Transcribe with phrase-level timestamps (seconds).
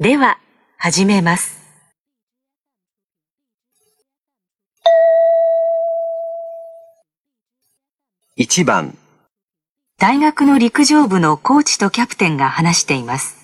[0.00, 0.38] では、
[0.78, 1.60] 始めます。
[8.38, 8.96] 1番、
[9.98, 13.36] 大学の陸上部のコーチとキャプテンが話しています。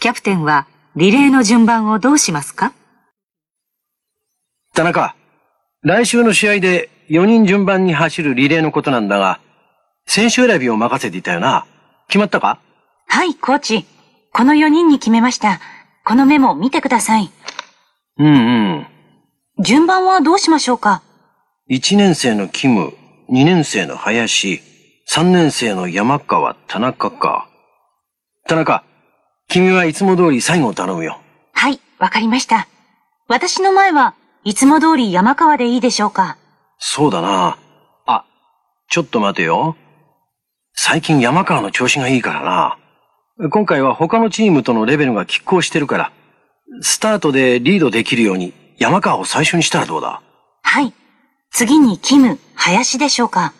[0.00, 2.72] キャプテンはリレーの順番をどうしますか？
[4.72, 5.14] 田中、
[5.82, 9.38] 来週の試合で4人順番に走るリレーのことなんだが、
[10.06, 11.66] 選手選びを任せていたよな。
[12.08, 12.58] 決まったか？
[13.06, 13.86] はい、コーチ。
[14.36, 15.60] この4人に決めました。
[16.04, 17.30] このメモ見てください。
[18.18, 18.30] うんう
[18.80, 18.86] ん。
[19.64, 21.02] 順番はどうしましょうか
[21.70, 22.92] ？1年生のキム、
[23.30, 24.60] 2年生の林、
[25.10, 27.48] 3年生の山川、田中か。
[28.46, 28.84] 田中、
[29.48, 31.18] 君はいつも通り最後を頼むよ。
[31.54, 32.68] はい、わかりました。
[33.28, 34.14] 私の前は
[34.44, 36.36] いつも通り山川でいいでしょうか？
[36.78, 37.56] そうだな。
[38.04, 38.26] あ、
[38.90, 39.76] ちょっと待てよ。
[40.74, 42.78] 最近山川の調子がいいからな。
[43.38, 46.12] 今回は他のチームとのレベルが拮抗してるから、
[46.80, 50.22] スタートでリードできるように山川を最初にしたらどうだ？
[50.62, 50.94] はい。
[51.50, 53.52] 次にキム、林でしょうか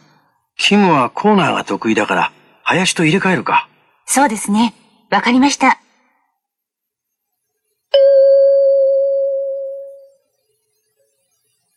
[0.57, 3.69] キムはコーナーが得意だから、林と入れ替えるか。
[4.07, 4.75] そうですね。
[5.11, 5.79] わかりました。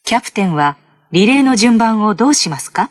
[0.05, 0.77] キャプテンは
[1.11, 2.89] リレーの順番をどうしますか？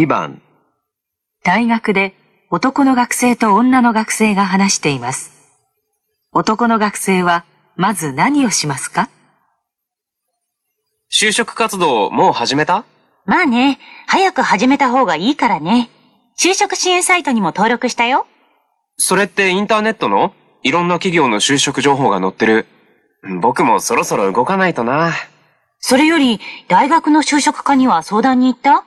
[0.00, 0.40] 2番、
[1.44, 2.14] 大学で
[2.50, 5.30] 男の学生と女の学生が話しています。
[6.32, 7.44] 男の学生は
[7.76, 9.10] まず何をしますか？
[11.12, 12.86] 就職活動もう始めた？
[13.26, 15.90] まあね、早く始めた方がいいからね。
[16.42, 18.26] 就職支援サイトにも登録したよ。
[18.96, 20.32] それってインターネットの？
[20.62, 22.64] いろんな企業の就職情報が載ってる。
[23.42, 25.12] 僕もそろそろ動かないとな。
[25.78, 28.86] それより、大学の就職課には相談に行った？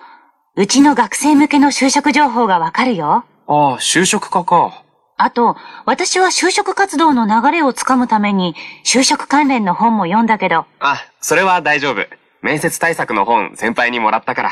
[0.56, 3.26] うちの学生向けの就職情報がわかるよ。
[3.48, 4.84] ああ、就職課か。
[5.18, 5.56] あと、
[5.86, 8.54] 私は就職活動の流れをつかむために、
[8.86, 12.06] 就職関連の本も読んだけど、あ、それは大丈夫。
[12.44, 14.52] 面接対策の本先輩にもらったから。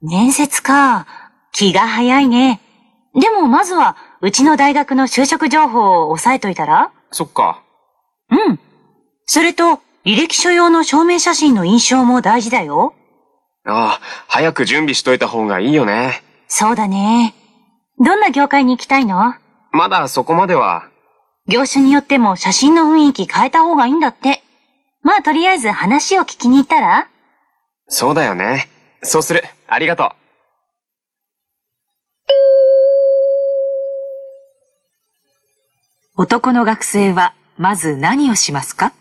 [0.00, 1.06] 面接か。
[1.52, 2.62] 気が早いね。
[3.14, 6.90] でもまずは、うちの大学の就職情報を押さえといたら？
[7.10, 7.62] そっか。
[8.30, 8.58] うん。
[9.26, 12.94] それと、履歴書用の証明写真の印象も大事だよ。
[13.66, 16.22] ああ、早く準備しといた方がいいよね。
[16.48, 17.34] そうだね。
[17.98, 19.34] どんな業界に行きたいの？
[19.72, 20.88] まだそこまでは。
[21.48, 24.42] 業種によっても写真の雰囲気変えた方がいいんだって。
[25.02, 27.08] まあとりあえず話を聞きに行ったら？
[27.88, 28.68] そうだよね。
[29.02, 29.42] そうする。
[29.66, 30.10] ありがとう。
[36.16, 38.92] 男の学生はまず何をしますか？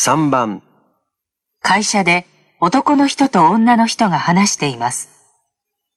[0.00, 0.62] 3番、
[1.60, 2.24] 会社で
[2.60, 5.08] 男の人と女の人が話しています。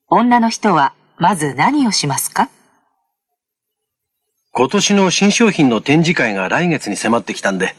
[0.08, 2.50] 女の人はまず何をしますか？
[4.54, 7.76] 今年の新商品の展示会が来月に迫ってきたんで、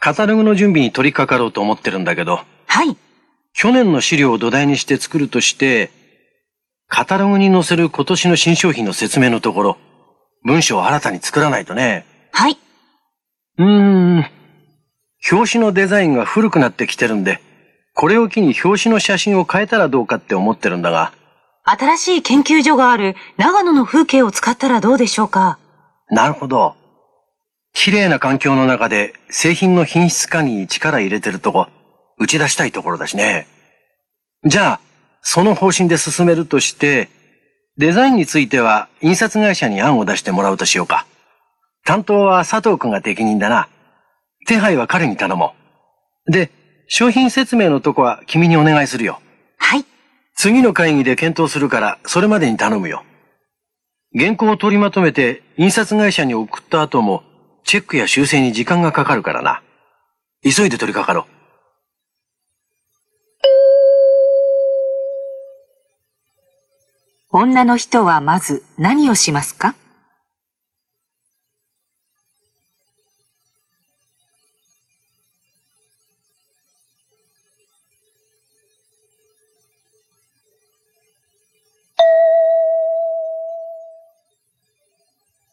[0.00, 2.96] カタログの準備に取り掛かろうと思ってるんだけど、はい。
[3.52, 5.92] 去年の資料を土台にして作るとして、
[6.88, 9.78] カタログに載せる今年の新商品の説明のところ、
[10.42, 12.04] 文章を新たに作らないとね。
[12.32, 12.58] はい。
[13.58, 14.26] うーん。
[15.30, 17.40] 表紙のデザインが古くなってきてるんで、
[17.94, 21.12] これを機に表紙の写真を変えたらどうかって思ってるんだが、
[21.64, 25.58] 新しい研究所がある長野の風景を使ったらどうでしょうか？
[26.08, 26.74] なるほど。
[27.74, 31.68] 綺麗な環境の中で製品の品質管理に力入れてるとこ、
[32.18, 33.46] 打ち出したいところだしね。
[34.44, 34.80] じゃあ、
[35.22, 37.08] その方針で進めるとして、
[37.78, 41.06] デザインについては印刷会社に案を出してもらうとしようか。
[41.84, 43.68] 担当は佐藤くんが適任だな。
[44.46, 45.54] 手配は彼に頼も
[46.28, 46.32] う。
[46.32, 46.50] で、
[46.88, 49.20] 商品説明のとこは君にお願いするよ。
[49.56, 49.84] はい。
[50.34, 53.04] 次の会議で検討するから、それまでに頼むよ。
[54.18, 57.22] 原稿を取りまとめて、印刷会社に送った後も、
[57.64, 59.62] チェックや修正に時間がかかるからな。
[60.42, 61.32] 急いで取り掛かろう。
[67.34, 69.74] 女の人はまず何をしますか？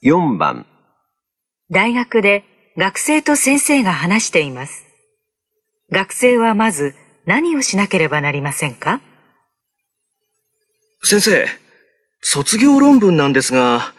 [0.02, 0.66] 4番、
[1.70, 2.46] 大学で
[2.78, 4.86] 学生と先生が話しています。
[5.92, 9.02] 学生はまず何をしなければなりませんか？
[11.04, 11.46] 先生、
[12.22, 13.94] 卒業論文なんですが、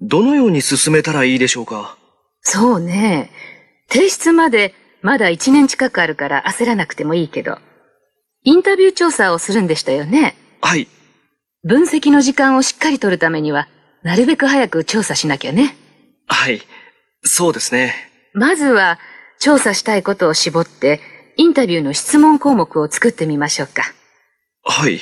[0.00, 1.98] どのように進めたらいいでしょうか？
[2.40, 3.30] そうね。
[3.90, 7.58] 提出までまだ1年近くあるから焦らなくてもいいけど。
[8.44, 10.34] インタビュー調査をするんでしたよね。
[10.62, 10.88] はい。
[11.62, 13.68] 分析の時間をしっかり取るためには、
[14.02, 15.76] なるべく早く調査しなきゃね。
[16.26, 16.62] はい。
[17.24, 17.94] そうですね。
[18.34, 18.98] まずは、
[19.38, 21.00] 調査したいことを絞って、
[21.36, 23.82] インタビューの質問項目を作ってみましょうか。
[24.64, 25.00] はい。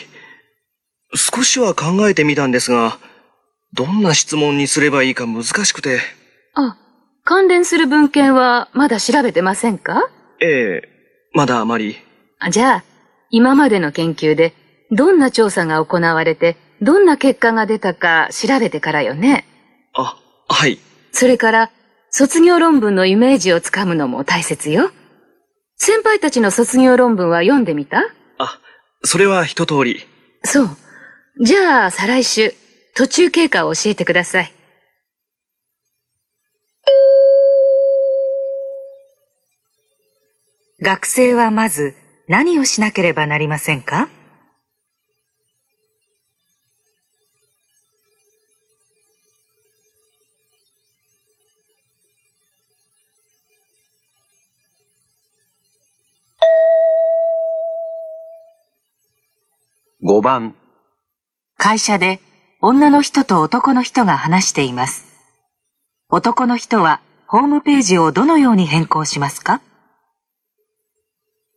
[1.14, 2.98] 少しは考えてみたんですが、
[3.72, 6.00] どんな質問にすればいいか難しくて。
[6.54, 6.76] あ、
[7.24, 10.08] 関連する文献はまだ調べてませんか？
[10.40, 10.88] ええ、
[11.32, 11.96] まだあまり。
[12.38, 12.84] あじゃあ、
[13.30, 14.54] 今までの研究で、
[14.90, 19.44] どんな調査が行われて、どんな結果が出たか調べてからよね。
[19.92, 20.16] あ、
[20.48, 20.78] はい。
[21.12, 21.70] それから、
[22.10, 24.90] 卒業論文のイメージをつかむのも大切よ。
[25.76, 28.02] 先輩たちの卒業論文は読んでみた？
[28.38, 28.58] あ、
[29.04, 30.06] それは一通り。
[30.42, 30.68] そう。
[31.40, 32.54] じゃあ、再来週、
[32.94, 34.52] 途中経過を教えてください。
[40.82, 41.94] 学生はまず
[42.26, 44.08] 何をしなければなりませんか？
[60.10, 60.56] 5番、
[61.56, 62.18] 会社で
[62.60, 65.04] 女の人と男の人が話しています。
[66.08, 69.60] 男の人はホームページをどのように変更しますか？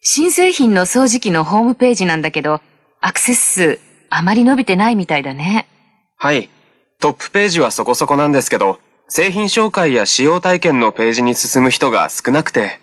[0.02, 2.62] 新製品の掃除機のホームページなんだけど、
[3.02, 3.80] アクセス数、
[4.12, 5.68] あまり伸びてないみたいだね。
[6.16, 6.52] はい。
[7.00, 12.80] トップページはそこそこなんですけど、製品紹介や使用体験のページに進む人が少なくて。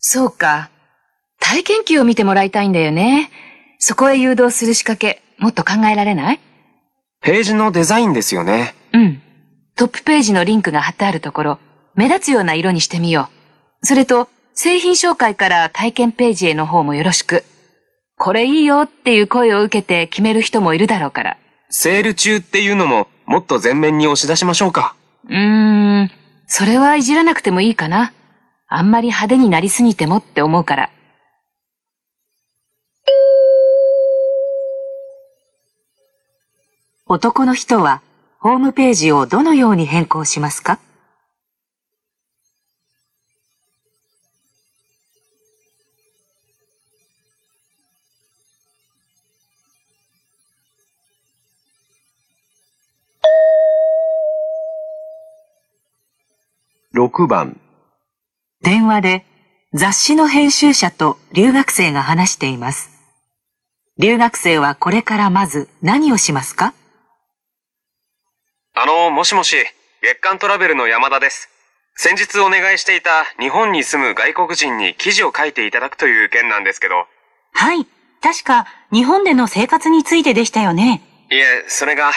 [0.00, 0.70] そうか。
[1.38, 3.30] 体験記を見てもらいたいんだよね。
[3.84, 6.40] そこへ誘導する仕掛け、もっと考えられない？
[7.20, 8.76] ページのデザインですよね。
[8.92, 9.20] うん。
[9.74, 11.58] トップページのリンクが貼ってあるところ、
[11.96, 13.28] 目立つような色にしてみよ
[13.82, 13.86] う。
[13.86, 17.42] それと、製品紹介から体験ページへの方もよろしく。
[18.16, 21.36] これいいよっていう声を受けて決める人もいるだろうから。
[21.68, 24.94] セール中っていうのももっと前面に押し出しましょうか。
[25.28, 26.10] うーん、
[26.46, 28.12] それはいじらなくてもいいかな。
[28.68, 30.90] あんまり派手になりすぎてもって思うから。
[37.14, 38.00] 男の人は
[38.38, 40.78] ホームページをどのように変更しますか
[56.94, 57.60] ？6番、
[58.62, 59.26] 電話で
[59.74, 62.88] 雑誌の編集者と留学生が話しています。
[63.98, 66.72] 留学生はこれからまず何をしますか？
[68.74, 69.56] あの、もしもし、
[70.00, 71.50] 月刊トラベルの山田です。
[71.94, 77.06] 先日お願いしていた日本に住む外国人に記事を書いていただくという件なんですけど。
[77.52, 77.86] はい。
[78.22, 81.02] 確か、日本での生活についてでしたよね。
[81.30, 82.12] いえ、それが、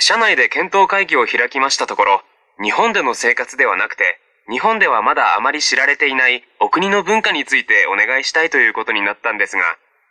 [0.00, 2.22] 社内で検討会議を開きましたところ、
[2.60, 4.18] 日本での生活ではなくて、
[4.50, 9.62] 日本ではまだあまり知られていないお国の文化についてお願いしたいということになったんですが、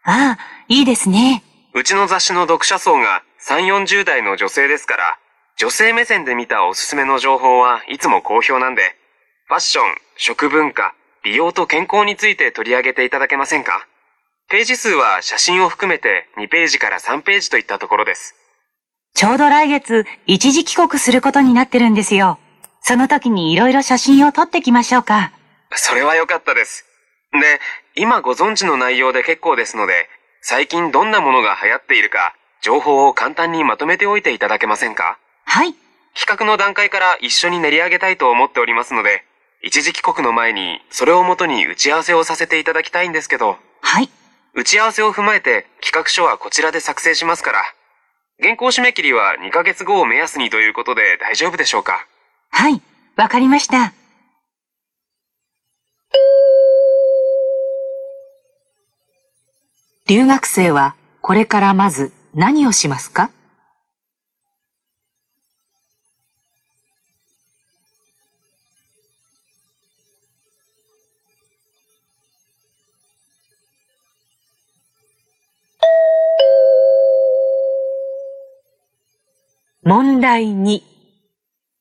[0.03, 1.43] ああ、いいですね。
[1.73, 5.19] うちの雑誌の読者層が3、40代の女性ですから、
[5.59, 8.95] 女性目線で見たおすすめの情報はいつも好評なんで、
[9.47, 9.83] ファッション、
[10.15, 13.85] 食文化、美容と健康について取り上げていただけませんか？
[14.49, 18.35] ページ数は写真を含めて2ページから3ページといったところです。
[19.13, 22.39] ちょうど来月、一時帰国することになってるんですよ。
[22.79, 25.33] その時にいろいろ写真を撮ってきましょうか。
[25.75, 26.85] それは良かったです。
[27.33, 27.59] で、
[28.01, 30.07] 今ご存知の内容で結構ですので、
[30.41, 35.19] 最近どんなものが流行っているか、情報を簡単にまとめておいていただけませんか？
[35.51, 35.73] はい。
[36.13, 39.23] 企画の段階から一緒に練り上げたいと思っておりますので、
[39.63, 44.09] 一時帰国の前にそれをもとに打ち合わせをさせていただきたいんですけど、はい。
[44.53, 47.63] 打ち合わせを踏まえて企画書はこちらで作成しますから、
[48.39, 52.05] 原稿締め切りは2ヶ月後を目安にということで大丈夫でしょうか？
[52.51, 52.79] はい。
[53.15, 53.93] わかりました。
[60.07, 63.31] 留学生はこれからまず何をしますか？
[79.83, 80.81] 問題2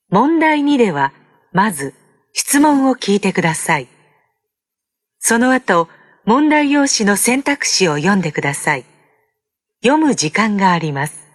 [0.09, 1.12] 問題2では
[1.52, 1.95] まず
[2.33, 3.88] 質問を聞いてください。
[5.19, 5.88] その後、
[6.25, 8.85] 問題用紙の選択肢を読んでください。
[9.83, 11.26] 読む時間があります。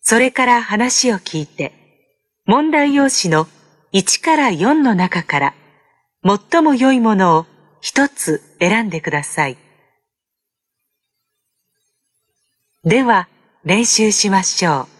[0.00, 1.72] それから話を聞いて、
[2.46, 3.48] 問題用紙の
[3.92, 5.54] 1から4の中から
[6.22, 7.46] 最も良いものを
[7.80, 9.58] 一つ選んでください。
[12.84, 13.28] では、
[13.64, 14.93] 練習しましょう。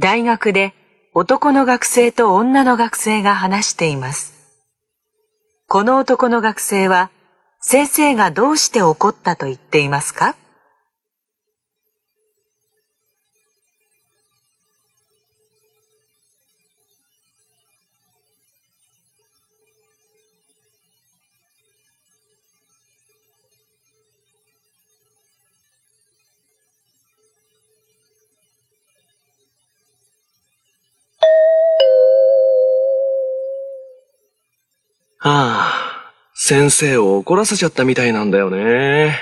[0.00, 0.72] 大学で
[1.12, 4.32] 男の学生と女の学生が話しています。
[5.68, 7.10] この男の学生は
[7.60, 10.36] 先生がどうして怒ったと言っていますか？
[35.22, 39.18] はあ、先生を怒らせちゃったみたいなんだよね。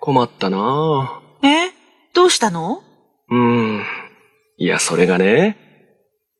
[0.00, 1.70] 困ったなえ？
[2.14, 2.82] どうしたの？
[3.28, 3.36] うー
[3.80, 3.82] ん。
[4.56, 5.58] いや、それがね、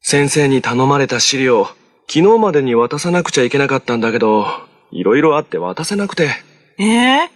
[0.01, 1.67] 先生に頼まれた資料、
[2.09, 4.47] 昨日までに渡さなくちゃいけなかったんだけど、
[4.91, 6.31] いろいろあって渡せなくて。
[6.79, 7.31] ええ？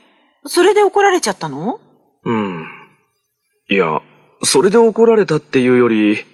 [0.46, 1.78] それで怒られちゃったの？
[2.24, 2.66] うん。
[3.68, 4.00] いや、
[4.42, 6.24] それで怒られたっていうより、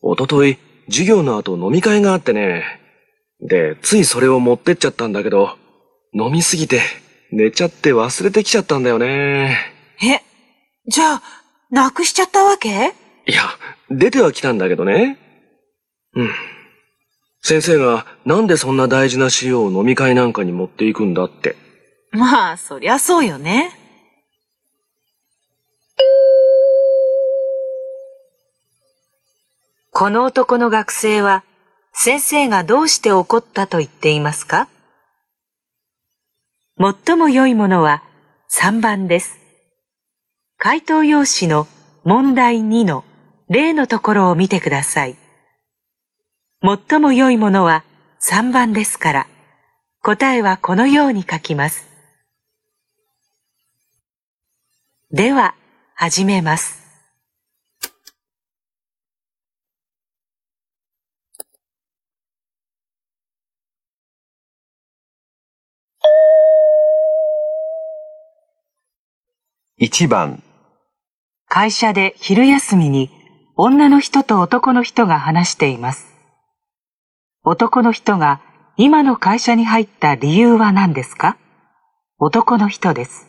[0.00, 2.62] おととい、授業の後飲み会があってね、
[3.40, 5.56] で、ついそれを持ってっちゃったんだけど、
[6.12, 6.80] 飲みすぎて
[7.30, 9.58] 寝ちゃって忘れてきちゃったんだよね。
[10.02, 10.22] え、
[10.88, 11.22] じゃあ、
[11.70, 12.68] なくしちゃったわけ？
[12.68, 12.72] い
[13.32, 13.42] や、
[13.90, 15.18] 出ては来たんだけどね。
[16.14, 16.30] うん。
[17.42, 21.56] 先生がなんでそんな大事な資料を飲み会なんかに持っていくんだって。
[22.12, 23.70] まあ、そりゃそうよね。
[29.92, 31.44] この男の学生は
[31.98, 34.68] 先生がどうして怒ったと言っていますか？
[36.78, 38.02] 最も良いものは
[38.52, 39.38] 3番です。
[40.58, 41.66] 回答用紙の
[42.04, 43.02] 問題2の
[43.48, 45.16] 例のところを見てください。
[46.62, 47.82] 最も良いものは
[48.20, 49.26] 3番ですから、
[50.02, 51.86] 答えはこのように書きます。
[55.10, 55.54] では、
[55.94, 56.85] 始めます。
[69.78, 70.42] 1番
[71.48, 73.10] 会社で昼休みに
[73.56, 76.14] 女の人と男の人が話しています。
[77.44, 78.40] 男の人が
[78.78, 81.36] 今の会社に入った理由は何ですか？
[82.18, 83.25] 男の人です。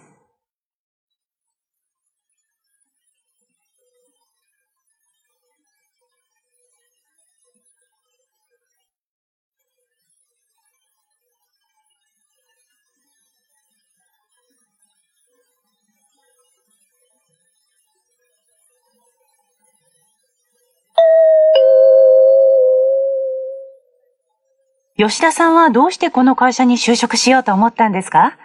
[24.97, 28.35] 吉田さんはどうしてこの会社に就職しようと思ったんですか？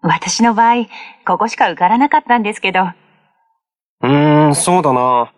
[0.00, 0.86] 私の場合、
[1.26, 2.82] ここしか受からなかったんですけど。
[4.02, 5.32] うーん、そうだな。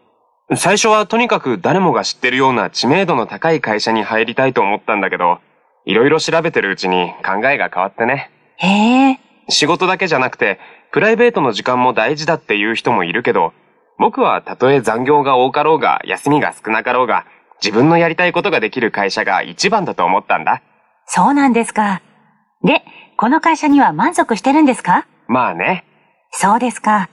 [0.56, 5.38] 最初はとにかく誰もが知ってるような知名度の高い会社に入りたいと思ったんだけど、
[5.86, 8.30] いろいろ調べてるうちに考えが変わってね。
[8.56, 9.20] へえ。
[9.48, 10.60] 仕事だけじゃなくて、
[10.92, 13.54] プライベートの時間も大事だっていう人もいるけど、
[13.98, 17.24] 僕はたとえ残業が多かろうが、休みが少なかろうが、
[17.62, 20.62] 自分のやりたいことができる会社が一番だと思ったんだ。
[21.06, 22.02] そうなんですか。
[22.62, 22.82] で、
[23.16, 25.06] この会社には満足してるんですか？
[25.28, 25.84] まあね。
[26.30, 27.08] そうですか。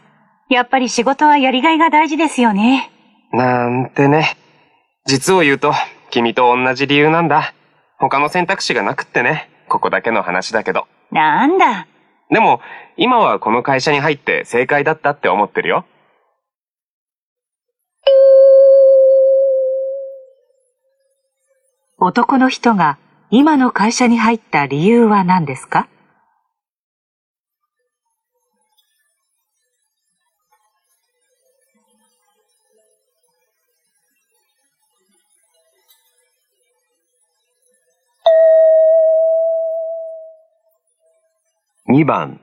[0.50, 2.92] やっぱり仕事はやりがいが大事ですよね。
[3.32, 4.38] なんてね。
[5.06, 5.74] 実を言うと、
[6.10, 7.54] 君と同じ理由なんだ。
[8.00, 9.50] 他の選択肢がなくってね。
[9.68, 10.88] ここだけの話だけど。
[11.12, 11.88] なんだ。
[12.30, 12.62] でも、
[12.96, 15.86] 今はこの会社に入って正解だったって思ってるよ。
[22.08, 22.98] 男の人が
[23.32, 25.90] 今の会社に入った理由は何ですか
[41.90, 42.40] ？2番。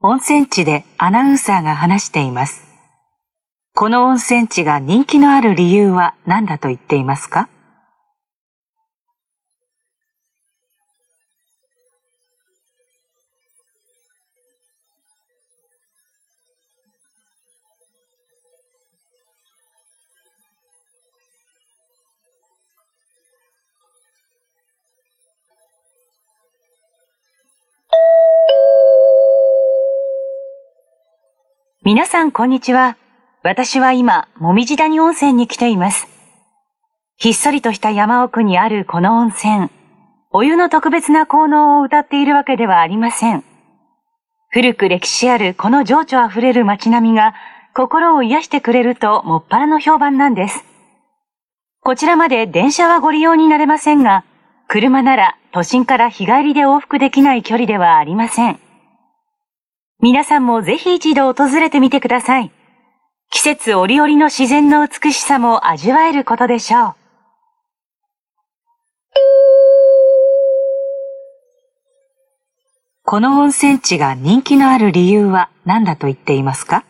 [0.00, 2.64] 温泉地でアナウンサーが話しています。
[3.76, 7.48] この温泉地が人気のある理由は何だと言っていますか？
[31.86, 32.96] 皆さんこんにちは。
[33.44, 36.08] 私は今、もみじ谷温泉に来ています。
[37.16, 39.68] ひっそりとした山奥にあるこの温泉。
[40.32, 43.44] お湯の特別な効能を歌っているわけではありません。
[44.50, 47.34] 古く歴史あるこの情緒あふれる街並みが
[47.72, 50.64] 心を癒してくれるともっぱらの評判なんです。
[51.82, 54.24] こちらまで電車はご利用になれませんが、
[54.66, 58.58] 車なら都心から日帰りで往復できない距離ではありません。
[60.00, 62.52] 皆さんもぜひ一度訪れてみてください。
[63.30, 66.94] 季節折々の自然の美しさも味わえることでしょう。
[73.04, 76.84] この温泉地が人気のある理由は何だと言っていますか？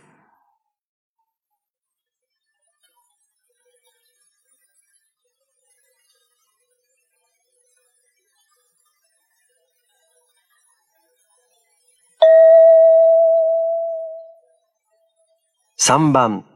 [15.79, 16.47] 3番、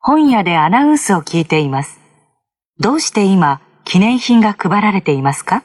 [0.00, 2.00] 本屋でアナウンスを聞いています。
[2.80, 5.62] どうして今、記念品が配られていますか？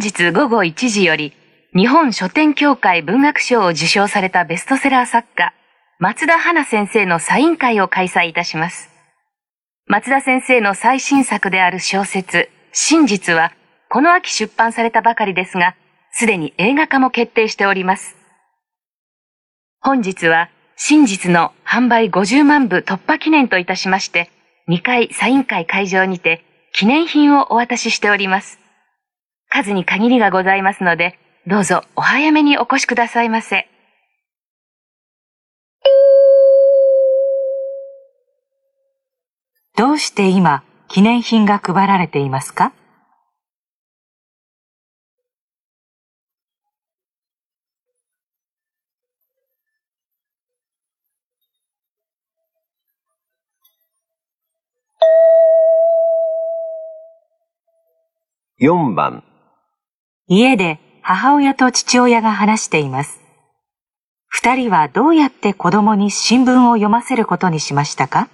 [0.00, 1.32] 日午後1時より、
[1.76, 5.52] 日本書店協会文学賞を受賞されたベストセラー作家、
[5.98, 8.90] 松田花先生のサイン会を開催いたします。
[9.86, 13.52] 松田先生の最新作である小説、真実は、
[13.90, 15.74] この秋出版されたばかりですが、
[16.12, 18.16] すでに映画化も決定しております。
[19.80, 24.30] 本日は、真実の販売50万部突破記念といたしまして、
[24.68, 28.59] 2回サイン会会場にて、記念品をお渡ししております。
[29.50, 33.68] 数に限りがございますので、どうぞお早めにお越しくださいませ。
[39.76, 42.72] どうして今、記念品が配られていますか
[58.60, 59.24] ？4番、
[60.32, 63.18] 家で母親と父親が話しています。
[64.28, 68.28] 二人はどうやって子供に新聞を読ませることにしましたか？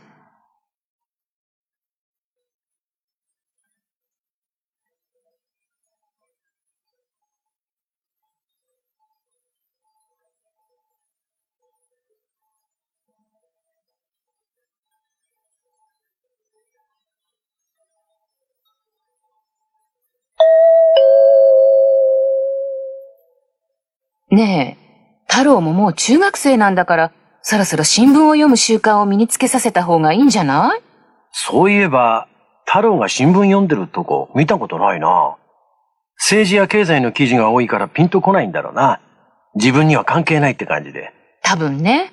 [24.36, 30.82] ねえ、太郎ももう中学生なんだから、そろそろ新聞を読む習慣を身につけさせた方がいいんじゃない？
[31.32, 32.28] そういえば、
[32.66, 35.36] 太郎が新聞読んでるとこ見たことないな。
[36.18, 39.00] 政治や経済の記事が多いからピンとこないんだろうな。
[39.54, 41.12] 自分には関係ないって感じで。
[41.42, 42.12] 多分ね。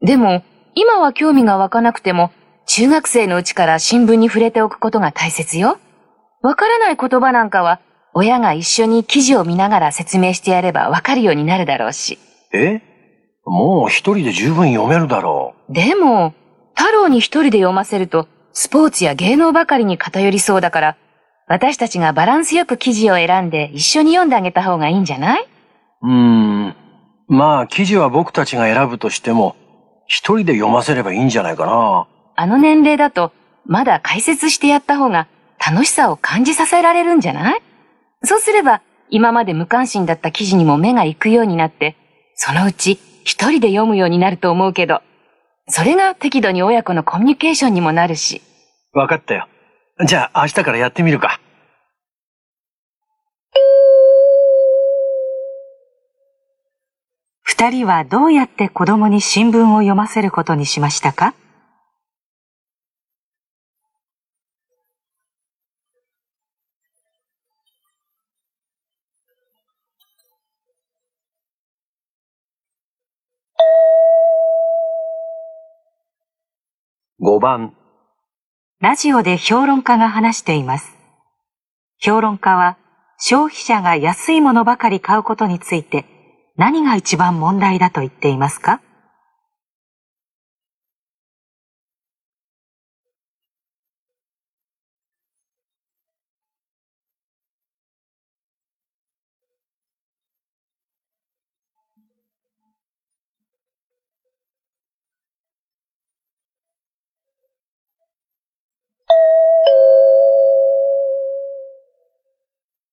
[0.00, 0.42] でも、
[0.74, 2.30] 今は興味が湧かなくても、
[2.66, 5.78] 中学生のうちから新聞に触れておくことが大切よ。
[6.42, 7.80] わからない言葉なんかは、
[8.14, 12.18] 親が一緒に記事を見ながら説明してやればわかるようになるだろうし。
[12.52, 12.80] え？
[13.46, 16.34] もう一人で十分読めるだろでも、
[16.74, 20.96] 太郎に一人で読ませると、スポーツや芸能ばかりに偏りそうだから、
[21.46, 25.48] 私たちがバランスよく記事を選んで一緒に読んであげた方がいいんじゃない？
[26.02, 26.76] ううーん。
[27.28, 29.56] まあ、記事は僕たちが選ぶとしても、
[30.06, 32.08] 一人で読ませればいいんじゃないかな。
[32.36, 33.32] あの年齢だと、
[33.66, 35.28] まだ解説してやった方が
[35.64, 37.62] 楽しさを感じさせられるんじゃない？
[38.22, 41.96] そうすれば、今まで無関心だった記事にも目が行くようになって、
[42.34, 45.02] そのうち一人で読むようになると思うけど、
[45.68, 48.42] それが適度に親子のコミュニケーションにもなるし。
[48.92, 49.48] わかったよ。
[50.06, 51.40] じゃあ明日からやってみるか。
[57.42, 61.34] 二人はどうやって子供に新聞を読ませることにしましたか？
[77.30, 77.74] 5番、
[78.80, 80.96] ラジオで評論家が話しています。
[82.00, 82.76] 評論家は
[83.20, 86.06] 消費者が安いものばかり買うことについて
[86.56, 88.80] 何が一番問題だと言っていますか？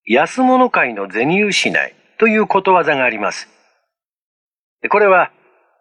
[0.10, 3.50] 安物買いの銭失いということわざがあります。
[4.90, 5.32] これは、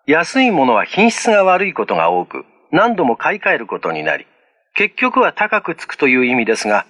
[0.05, 4.27] 安いものは品質が悪いことが多く、何度も買い替えることになり、
[4.75, 6.87] 結局は高くつくという意味ですが、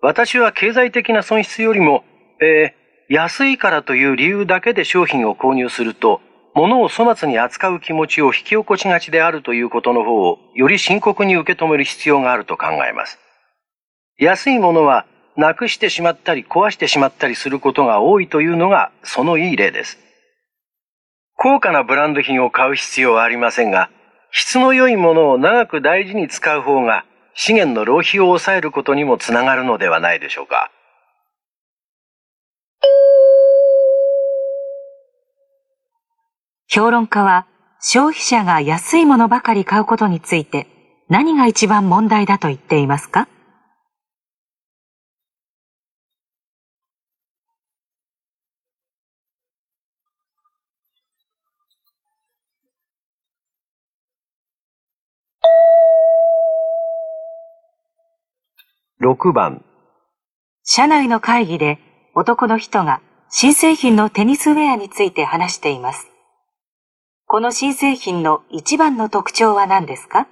[0.00, 2.04] 私は経済的な損失よりも、
[2.40, 6.20] えー、安いからという理由だけで商品を購入すると、
[6.54, 13.18] 物を粗末に扱う気持ちを引き起こしがちであるということの方をより深刻に受け止める必要があると考えます。
[14.16, 15.06] 安いものは
[15.38, 19.96] なくしてしまったり壊してしまったりすることが多いというのがそのいい例です。
[21.36, 23.88] 高価なブランド品を買う必要はありませんが、
[24.32, 30.72] 質の良いものを長く大事に使う方が資源の浪費を抑えることにもつながるのではないでしょうか。
[36.66, 37.46] 評論家は
[37.80, 40.66] 消費者が安いものばかり買うことについて
[41.08, 43.28] 何が一番問題だと言っていますか？
[59.08, 59.64] 6番
[60.62, 61.78] 社内の会議で
[62.14, 66.08] 男の人が新製品のテニスウェアについて話しています。
[67.24, 70.28] この新製品の一番の特徴は何ですか？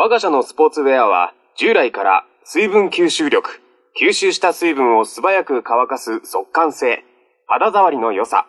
[0.00, 3.60] 我が社のスポーツウェアは従来から水分吸収力、
[4.00, 7.02] 吸収した水分を素早く乾かす速乾性、
[7.48, 8.46] 肌触りの良さ、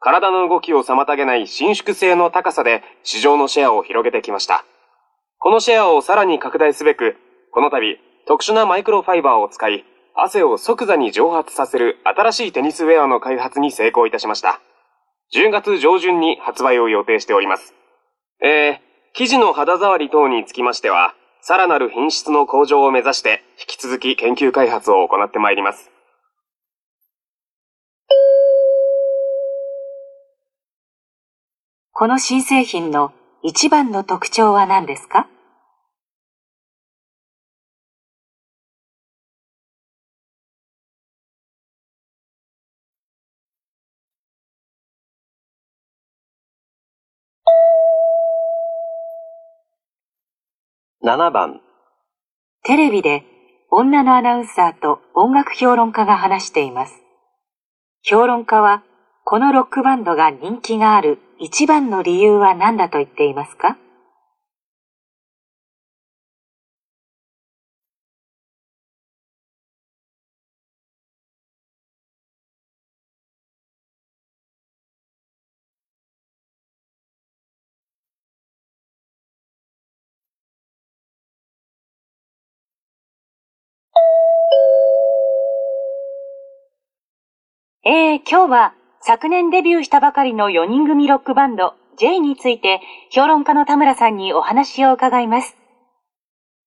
[0.00, 4.64] 体の動きを妨げない伸縮性の高さで市場のシェアを広げてきました。
[5.36, 7.16] このシェアをさらに拡大すべく、
[7.52, 14.62] この度特殊なマイクロファイバーを使い、汗を即座に蒸発させる新しいテニスウェアの開発に成功いたしました。
[15.34, 17.74] 10月上旬に発売を予定しております。
[18.42, 18.85] えー、
[19.18, 25.90] 生地の肌触り等につきましては、さらなる品質の向上を目指して引き続き研究開発を行ってまいります。
[31.92, 35.26] この新製品の一番の特徴は何ですか？
[51.06, 51.60] 7番
[52.64, 53.22] テレビで
[53.70, 56.94] 女のアナウンサーと音楽評論家が話しています。
[58.02, 58.82] 評論家は
[59.24, 63.78] このロックバンドが人気がある一番の理由は何だと言っていますか？
[87.88, 92.80] えー、今日は昨年デビューしたばかりの4人組ロックバンド J について
[93.12, 95.56] 評論家の田村さんにお話を伺います。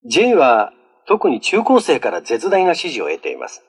[0.10, 0.72] J は
[1.10, 3.66] 特に中高生から絶大な支持を得ています。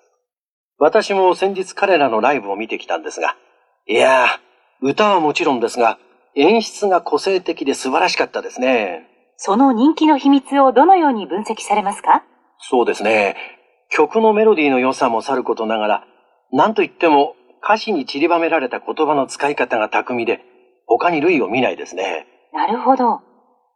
[0.79, 3.35] 私も先日彼らのライブを見てきたんですが、
[3.89, 4.29] いやー、
[4.83, 5.99] 歌はもちろんですが、
[6.37, 9.09] 演出が個性的で素晴らしかったですね。
[9.37, 12.23] その人気の秘密をどのように分析されますか？
[12.61, 13.35] そうですね。
[13.89, 16.05] 曲のメロディーの良さもさることながら、
[16.53, 20.41] なんといっても歌詞に散りばめられた言葉の使い方が巧みで、
[20.87, 22.27] 他に類を見ないですね。
[22.53, 23.21] なるほど。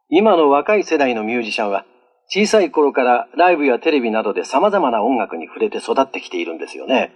[0.09, 1.85] 今の若い世代のミュージシャンは、
[2.27, 7.11] 小さい頃からライブやテレビなどで様々な音楽に触れて育ってきているんですよね。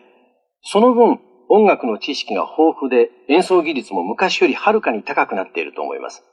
[0.62, 6.24] その分、音楽の知識が豊富で演奏技術も昔よりはるかに高くなっていると思います。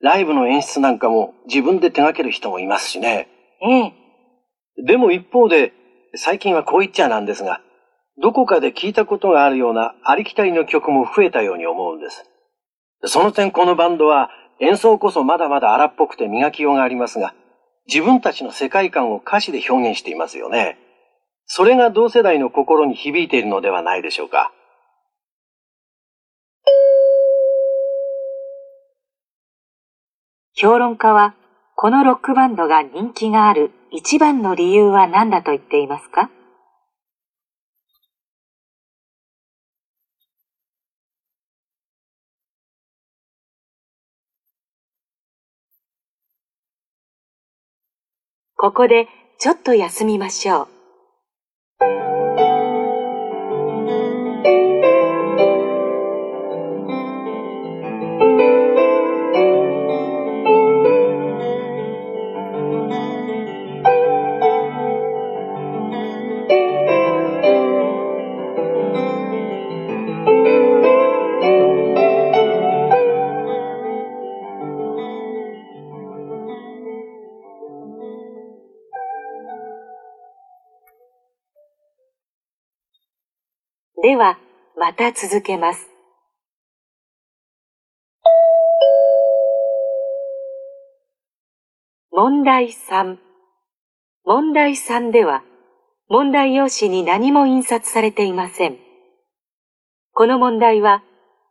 [0.00, 3.28] ライブの演出なんかも自分で手掛ける人もいますしね。
[3.62, 3.92] ええ。
[4.84, 5.72] でも一方で、
[6.16, 7.60] 最近はこう言っちゃなんですが、
[8.18, 12.24] どこかで聞いたことがあるようなありきたりの曲も増えたように思うんです。
[13.04, 17.34] その点このバンドは演奏こそまだまだ荒っぽくて磨きようがありますが、
[17.86, 20.78] 自分たちの世界観を歌詞で表現していますよね。
[21.44, 24.50] それが同世代の心に響いているのではないでしょうか。
[30.54, 31.34] 評論家は、
[31.76, 36.30] このロックバンドが人気がある一番の理由は何だと言っていますか？
[48.58, 50.75] ここでちょっと休みましょう。
[84.86, 85.88] また続けます。
[92.12, 93.16] 問題3。
[94.24, 95.42] 問題3では、
[96.08, 98.78] 問題用紙に何も印刷されていません。
[100.12, 101.02] この問題は、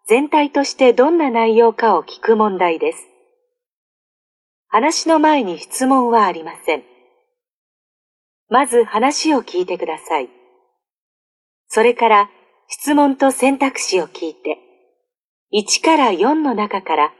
[0.07, 3.05] 全体としてどんな内容かを聞く問題です。
[4.69, 6.83] 話の前に質問はありません。
[8.47, 10.29] まず話を聞いてください。
[11.67, 12.29] それから
[12.67, 14.57] 質問と選択肢を聞いて、
[15.53, 17.13] 1から4の中から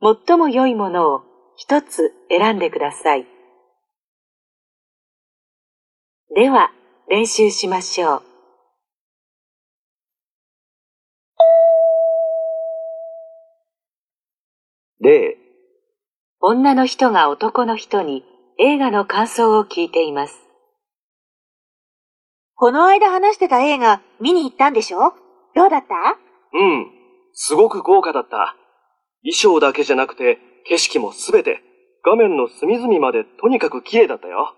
[0.00, 1.22] 最も良いものを
[1.56, 3.26] 一つ選んでください。
[6.34, 6.70] では、
[7.08, 8.22] 練習しましょう。
[15.00, 15.36] 例、
[16.40, 18.24] 女の人が男の人に
[18.58, 20.43] 映画の感想を聞いています。
[22.64, 25.12] この間話してた映画見に行ったんでしょ？
[25.54, 25.94] どうだった？
[26.54, 26.86] うん。
[27.34, 28.56] すごく豪華だった。
[29.22, 31.60] 衣装だけじゃなくて、景色もすべて、
[32.02, 34.54] 画面の隅々までとにかく綺麗だったよ。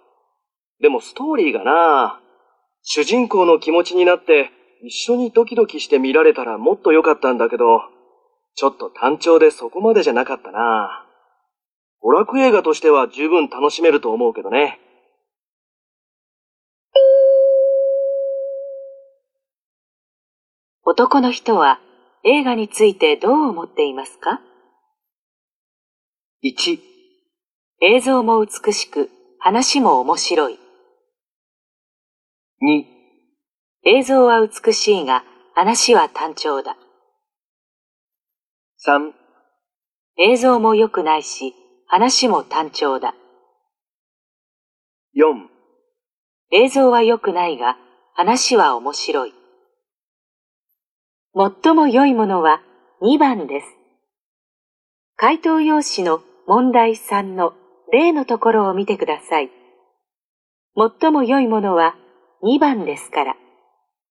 [0.81, 2.21] でもストーリーがな
[2.83, 4.51] 主人公の気持ちになって、
[4.85, 7.81] 一緒にドキドキして見られたらもっと良かったんだけど、
[8.55, 11.05] ちょっと単調でそこまでじゃなかったな
[12.05, 14.79] 娯楽映画としては十分楽しめると思うけどね。
[20.89, 21.81] 男の人は
[22.23, 24.41] 映画についてどう思っていますか
[26.45, 26.79] ？1、
[27.81, 30.61] 映像も美しく、話も面白い。
[32.63, 32.85] 2、
[33.83, 35.25] 映像は美しいが、
[35.57, 36.77] 話は単調だ。
[38.87, 39.11] 3、
[40.19, 41.53] 映像も良くないし、
[41.89, 43.17] 話も単調だ。
[45.17, 45.49] 4、
[46.53, 47.77] 映像は良くないが、
[48.15, 49.35] 話は面白い。
[51.39, 52.63] 最も良いものは
[53.03, 53.67] 2番です。
[55.17, 57.53] 回答用紙の問題3の
[57.93, 59.51] 例のところを見てください。
[61.01, 61.95] 最も良いものは
[62.43, 63.37] 2番ですから、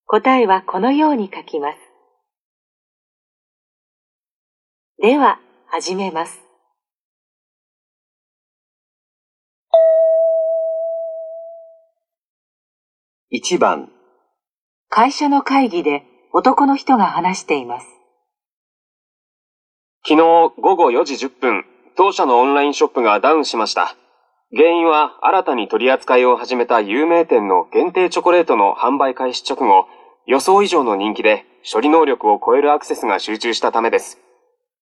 [0.05, 1.79] 答えはこのように書きます。
[5.01, 6.43] では、始めます。
[13.31, 13.91] 1番、
[14.89, 16.03] 会社の会議で
[16.37, 17.87] 男の人が話しています。
[20.05, 21.63] 昨日午後4時10分、
[21.95, 23.95] 当社のオンラインショップがダウンしました。
[24.53, 29.87] 原因は新たに取り扱いを始めた有名店の限定チョコレートの販売開始直後、
[30.25, 34.19] 予想以上の人気で処理能力を超えるアクセスが集中したためです。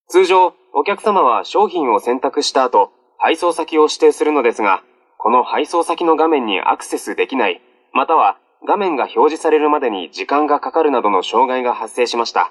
[0.08, 4.82] 通常、お客様は商品を選択した後、配送先を指定するのですが、
[5.18, 7.62] この配送先の画面にアクセスできない、
[7.92, 12.50] または画面が表示されるまでに時間がかかるなどの障害が発生しました。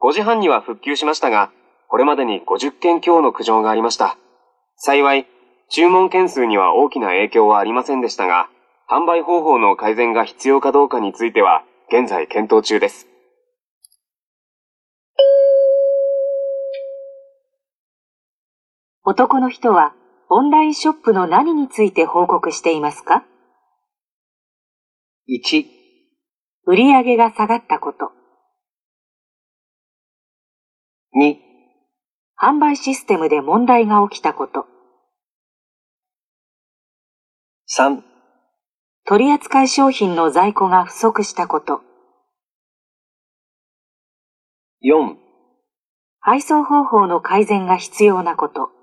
[0.00, 1.50] 5時半には復旧しましたが、
[1.88, 4.16] これまでに50件強の苦情がありました。
[4.76, 5.26] 幸い、
[5.68, 8.48] 注文件数には大きな影響はありませんでしたが、
[8.88, 13.06] 販売方法の改善が必要かどうかについては、現在検討中です。
[19.04, 19.92] 男の人は
[20.28, 23.22] オンラインショップの何について報告していますか？
[25.28, 25.66] 1、
[26.66, 28.12] 売上が下がったこと、
[31.16, 31.36] 2、
[32.38, 34.66] 販売システムで問題が起きたこと、
[37.76, 38.02] 3、
[39.04, 41.80] 取扱い商品の在庫が不足したこと、
[44.84, 45.16] 4、
[46.20, 48.75] 配送方法の改善が必要なこと、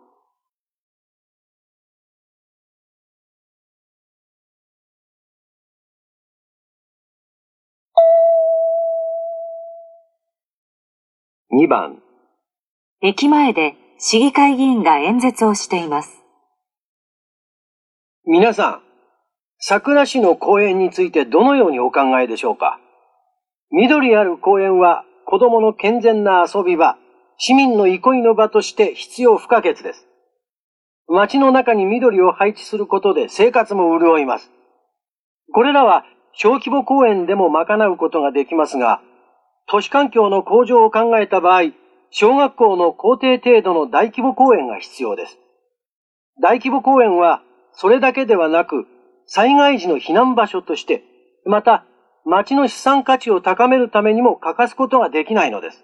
[11.55, 12.01] 2番、
[13.03, 16.23] 駅前で市議会議員が演説をしています。
[18.25, 18.81] 皆さん、
[19.59, 22.79] 桜市の公園についてどのようにお考えでしょうか？
[23.69, 26.97] 緑ある公園は子供の健全な遊び場、
[27.37, 30.07] 市民の憩いの場として必要不可欠です。
[31.07, 34.49] 街の中に緑を配置することで生活も潤います。
[35.53, 39.01] これらは小規模公園でも賄うことができますが、
[39.67, 41.71] 都市環境の向上を考えた場合、
[42.11, 45.37] 小学校の校庭程度の大規模公園が必要です。
[46.41, 47.41] 大規模公園は
[47.73, 48.85] それだけではなく、
[49.25, 51.03] 災害時の避難場所として、
[51.45, 51.85] また
[52.25, 55.83] 町の資産価値を高めるためにも欠かすことができないのです。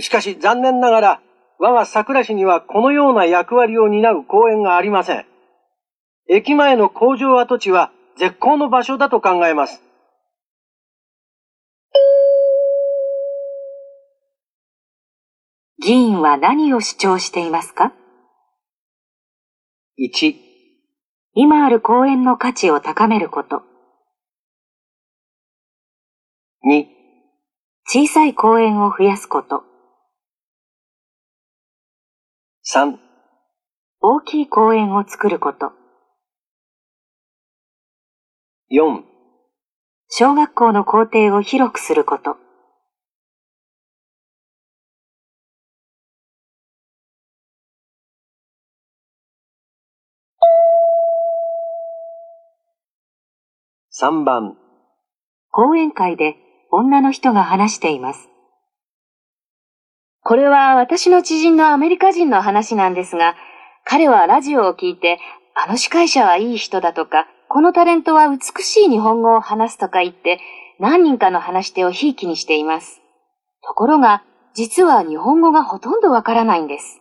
[0.00, 1.20] しかし残念ながら、
[1.58, 5.24] 我が桜市にはこのような役割を担う公園がありません。
[6.28, 9.82] 駅前の工場跡地は絶好の場所だと考えます。
[15.86, 17.92] 議員は何を主張していますか
[19.96, 20.34] ?1
[21.32, 23.62] 今ある公園の価値を高めること。
[26.68, 26.86] 2
[27.84, 29.62] 小さい公園を増やすこと。
[32.64, 32.96] 3
[34.00, 35.70] 大きい公園を作ること。
[38.72, 39.02] 4
[40.08, 42.45] 小学校の校庭を広くすること。
[53.98, 54.58] 3番
[55.50, 56.36] 講演会で
[56.70, 58.28] 女の人が話しています。
[60.22, 63.36] これは私の知人のアメリカ人の話なんですが、
[63.86, 65.18] 彼はラジオを聞いて、
[65.54, 70.40] あの司会者はいい人だとか、このタレントは美しい日本語を話すとか言って、
[70.78, 73.00] 何人かの話し手をひいきにしています。
[73.66, 77.00] ところが、実は日本語がほとんどわからないんです。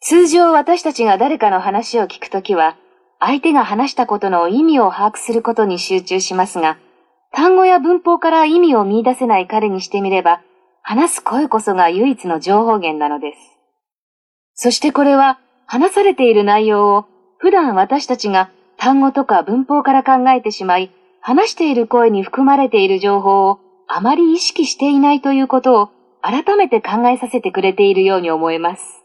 [0.00, 2.76] 通常私たちが誰かの話を聞くときは、
[3.20, 6.78] 相手が話したことの意味を把握することに集中しますが、
[7.32, 10.40] 単語や文法から意味を見出せない彼にしてみれば、
[10.82, 13.38] 話す声こそが唯一の情報源なのです。
[14.54, 17.04] そしてこれは、話されている内容を、
[17.38, 25.90] 普段私たちが単語とか文法から考えてしまい、話している声に含まれている情報をあまり意識していないということを
[26.22, 29.04] 改めて考えさせてくれているように思えます。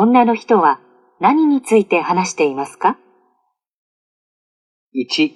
[0.00, 0.78] 女の人は
[1.18, 2.96] 何について話していますか
[4.94, 5.32] ?1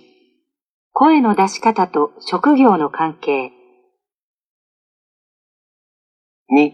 [0.92, 3.50] 声の出し方と職業の関係。
[6.56, 6.70] 2、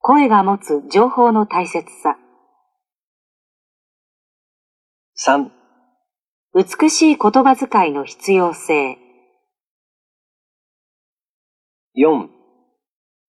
[0.00, 2.18] 声が持つ情報の大切さ。
[5.16, 5.48] 3、
[6.54, 8.98] 美しい言葉遣いの必要性。
[11.96, 12.28] 4、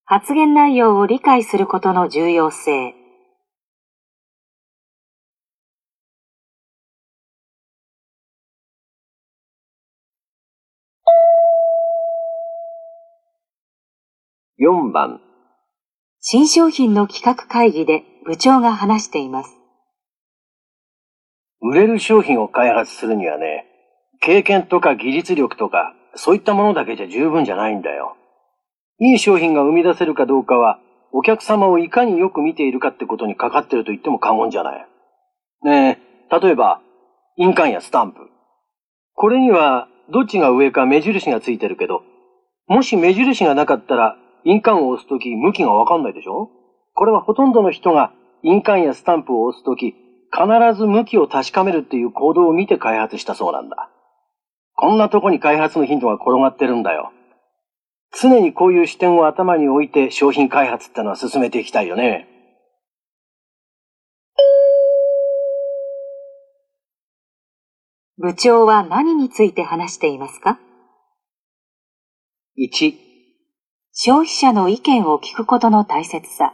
[0.04, 3.03] 発言内容を理解することの重要性。
[14.64, 15.20] 4番
[16.20, 19.50] 新商品の企画会議で部長が話しています。
[21.60, 23.66] 売れる商品を開発するにはね、
[24.22, 28.16] 経験とか技術力とか、そういったものだけじゃ十分じゃないんだよ。
[29.00, 30.78] いい商品が生み出せるかどうかは、
[31.12, 34.86] お客様をいかによく見ているかってことにかかってると言っても過言じゃない。
[35.64, 36.00] ね
[36.30, 36.80] え、例えば、
[37.36, 38.20] 印鑑やスタンプ。
[39.12, 42.00] これには、どっちが上か目印がついてるけど、
[42.66, 46.50] もし目印がなかったら、印鑑を押すとき向きがわかんないでしょ？
[46.94, 49.94] これはほとんどの人が印鑑やスタンプを押すとき、
[50.30, 53.90] 必ず向きを確かめるっていう行動を見て開発したそうなんだ。
[54.76, 57.12] こんなとこに開発のヒントが転がってるんだよ。
[58.20, 62.28] 常にこういう視点を頭に置いて商品開発ってのは進めていきたいよね。
[68.18, 70.58] 部長は何について話していますか
[72.58, 73.03] ?1
[73.96, 76.52] 消費者の意見を聞くことの大切さ。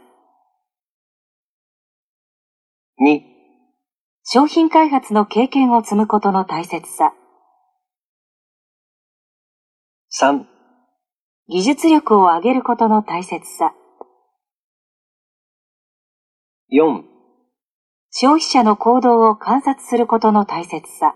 [3.01, 3.19] 2、
[4.23, 7.13] 商品開発の経験を積むことの大切さ。
[10.13, 10.45] 3、
[11.47, 13.73] 技術力を上げることの大切さ。
[16.71, 17.01] 4、
[18.11, 21.15] 消費者の行動を観察することの大切さ。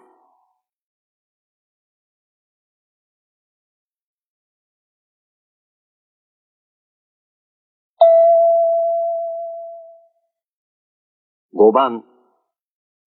[11.57, 12.03] 5番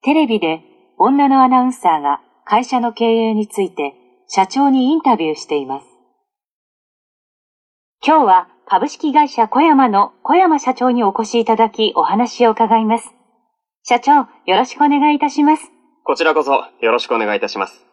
[0.02, 0.62] テレビで
[0.96, 3.92] 女のアナウンサーが会社の経営について
[4.26, 5.86] 社長にインタビューしています。
[8.02, 13.10] 今日は株式会社小山の小山社長にお越しいただきお話を伺います。
[13.82, 14.12] 社長、
[14.46, 15.64] よろしくお願いいたします。
[16.04, 17.84] こちらこそよろしくお願いいたします。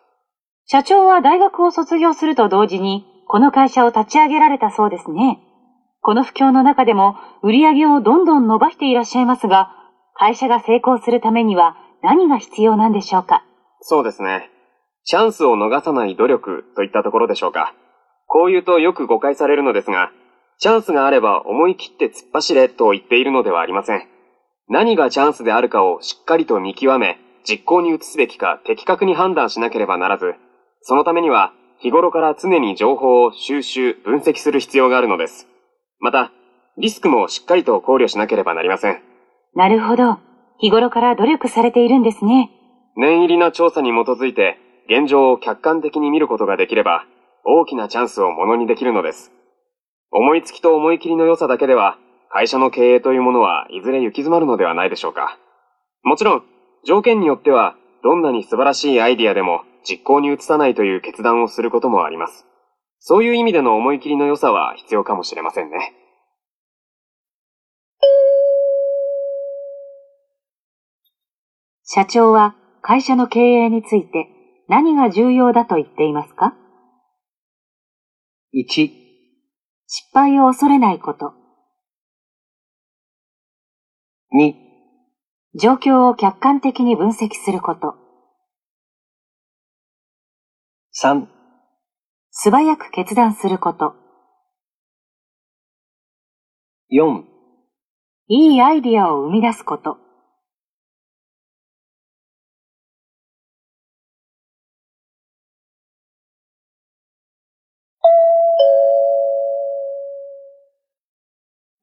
[0.68, 5.42] 社長は大学を卒業すると同時にこの会社を立ち上げられたそうですね。
[6.00, 9.85] この不況の中でも売り上げをどんどん伸ばしていらっしゃいますが、
[10.18, 13.44] 会社が成功するためには何が必要なんでしょうか？
[13.82, 14.50] そうですね。
[15.04, 17.74] チャンスを逃さない努力といったところでしょうか。
[18.28, 20.12] こう言うとよく誤解されるのですが、
[20.58, 24.08] チャンスがあれば思い切って突っ走れと言っているのではありません。
[24.70, 30.36] 何がチャンスであるかをしっかりと見極め、実行に移すべきか的確に判断しなければならず、
[30.82, 35.46] そのためには日頃から常に情報を収集、分析する必要があるのです。
[36.00, 36.32] また、
[36.78, 39.02] リスクもしっかりと考慮しなければなりません。
[39.56, 40.20] なるほど。
[40.60, 42.52] 日頃から努力されているんですね。
[42.98, 47.06] 念入りな調査に基づいて、現状を客観的に見ることができれば、
[47.44, 49.32] 大きなチャンスをものにできるのです。
[50.12, 51.98] 思いつきと思い切りの良さだけでは、
[52.30, 55.38] 会社の経営というものはいずれ行き詰まるのではないでしょうか。
[56.04, 56.44] もちろん、
[56.86, 62.46] 条件によっては、どんなに素晴らしいアイディアでも実行に移さないという決断をすることもあります。
[63.00, 65.94] そういう意味での思い切りの良さは必要かもしれませんね。
[71.96, 74.28] 社長は会社の経営について
[74.68, 76.54] 何が重要だと言っていますか
[78.54, 78.90] ？1、
[79.88, 81.32] 失敗を恐れないこと、
[84.38, 84.56] 2、
[85.58, 87.96] 状況を客観的に分析すること、
[91.02, 91.28] 3、
[92.32, 93.94] 素早く決断すること、
[96.92, 97.24] 4、
[98.28, 100.05] いいアイディアを生み出すこと、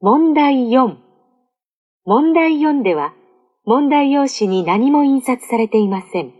[0.05, 0.97] 問題4。
[2.03, 3.13] 問題4では、
[3.63, 6.33] 問題用紙に何も印刷されていません。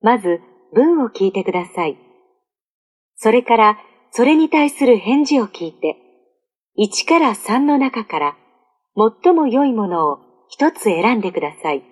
[0.00, 0.40] まず、
[0.74, 1.96] 文を聞いてください。
[3.14, 3.78] それから、
[4.10, 5.96] それに対する返事を聞いて、
[6.76, 8.36] 1から3の中から、
[9.22, 11.84] 最も良いものを一つ選んでください。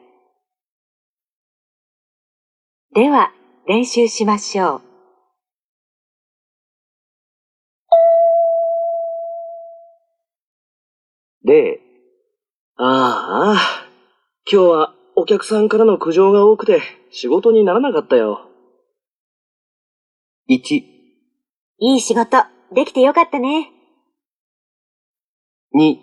[2.96, 3.30] では、
[3.68, 4.87] 練習しましょう。
[11.48, 11.80] 例、
[12.76, 13.88] ああ、
[14.50, 16.80] 今日はお客さんからの苦情が多くて
[17.10, 18.48] 仕事にならなかったよ。
[20.48, 20.74] 1、
[21.80, 22.44] いい仕事、
[22.74, 23.70] できてよかったね。
[25.74, 25.96] 2、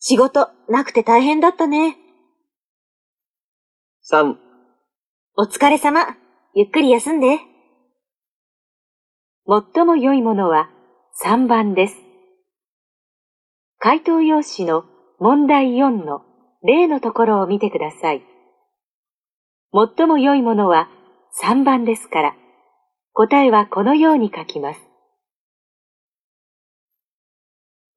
[0.00, 1.96] 仕事、なくて大変だったね。
[4.10, 4.34] 3、
[5.36, 6.16] お疲れ様。
[6.54, 7.38] ゆっくり休んで。
[9.46, 10.70] 最も良いものは
[11.24, 12.07] 3番です。
[13.80, 14.84] 回答用紙の
[15.20, 16.22] 問題4の
[16.64, 18.24] 例のところを見てください。
[19.72, 20.88] 最も良いものは
[21.44, 22.36] 3番ですから、
[23.12, 24.80] 答えはこのように書きます。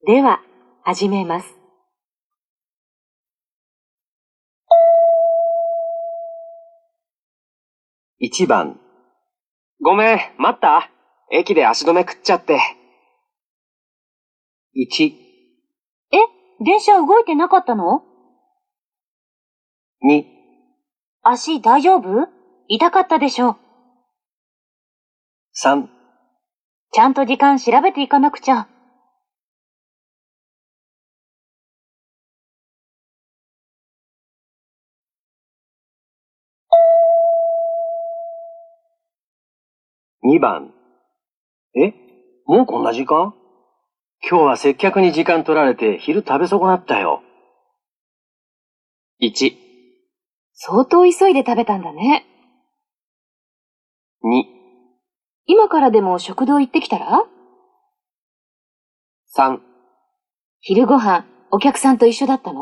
[0.06, 0.42] では、
[0.84, 1.56] 始めます。
[8.20, 8.80] 1番、
[9.82, 10.92] ごめん、待った
[11.32, 12.60] 駅で足止め食っちゃって。
[14.76, 15.31] 1、
[16.12, 16.18] え
[16.64, 18.04] 電車動いてなかったの
[20.04, 20.26] ？2、
[21.24, 22.28] 足大丈夫？
[22.68, 23.56] 痛かったでしょう。
[25.54, 25.88] 3、
[26.92, 28.68] ちゃんと時間調べていかなくちゃ。
[40.24, 40.74] 2番。
[41.76, 41.94] え？
[42.46, 43.34] もうこんな時間？
[44.30, 47.24] 今日は接客に時間取られて昼食べ損なったよ。
[49.20, 49.54] 1、
[50.54, 52.26] 相当急いで食べたんだね。
[54.24, 54.44] 2、
[55.48, 57.24] 今からでも食堂行ってきたら
[59.36, 59.60] ？3、
[60.60, 62.62] 昼ご飯、お客さんと一緒だったの？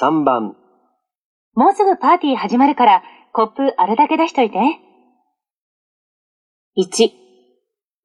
[0.00, 0.54] 3番、
[1.54, 4.58] もうすぐパーティー始まるから、コップあれだけ出しといて。
[6.76, 7.10] 1、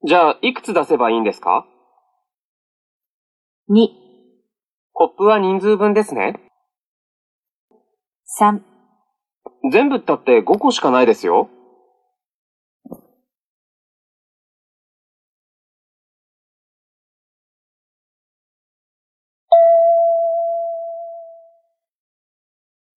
[0.07, 1.67] じゃあ、いくつ出せばいいんですか
[3.69, 3.89] ？2、
[4.91, 6.33] コップは人数分ですね。
[8.41, 8.59] 3、
[9.71, 11.47] 全部ったって5個しかないですよ。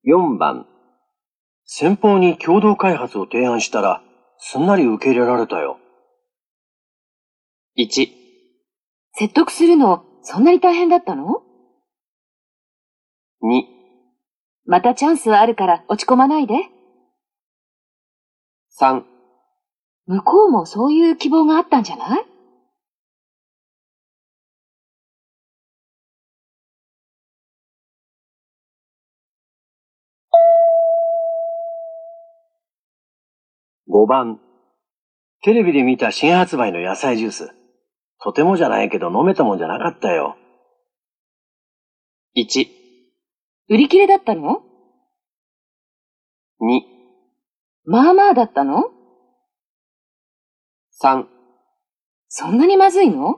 [0.07, 0.67] 4番。
[1.65, 4.03] 先方に共同開発を提案したら、
[4.39, 5.81] すんなり受け入れられたよ。
[7.77, 8.09] 1、
[9.15, 11.43] 説得するの、そんなに大変だったの
[13.43, 13.65] ？2、
[14.67, 16.55] またチャンスはあるから落ち込まないで。
[18.81, 19.03] 3、
[20.07, 22.25] 向こうもそういう希望があったんじゃない？
[33.97, 34.39] 5番。
[35.43, 37.55] テレビで見た新発売の野菜ジュース。
[38.23, 40.37] とてもじゃないけど飲めたもんじゃなかったよ。
[42.37, 42.67] 1、
[43.71, 44.61] 売り切れだったの
[46.61, 46.83] ？2、
[47.87, 48.91] まあまあだったの
[51.03, 51.25] ？3、
[52.29, 53.37] そんなにまずいの？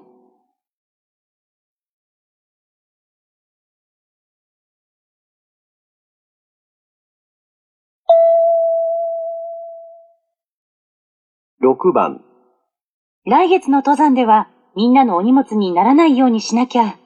[11.61, 12.25] 6番。
[13.27, 16.97] 来月の登山ではみんなのお荷物にならないようにしなきゃ。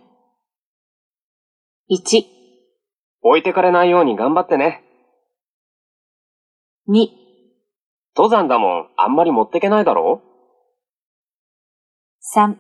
[1.91, 2.25] 1、
[3.23, 4.85] 置いてかれないように頑張ってね。
[6.87, 7.09] 2、
[8.15, 10.21] 登山だもん、あんまり持ってけないだろ
[12.37, 12.55] 3、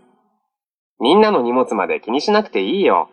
[0.98, 3.10] みんなの荷物まで気にしなくていいよ。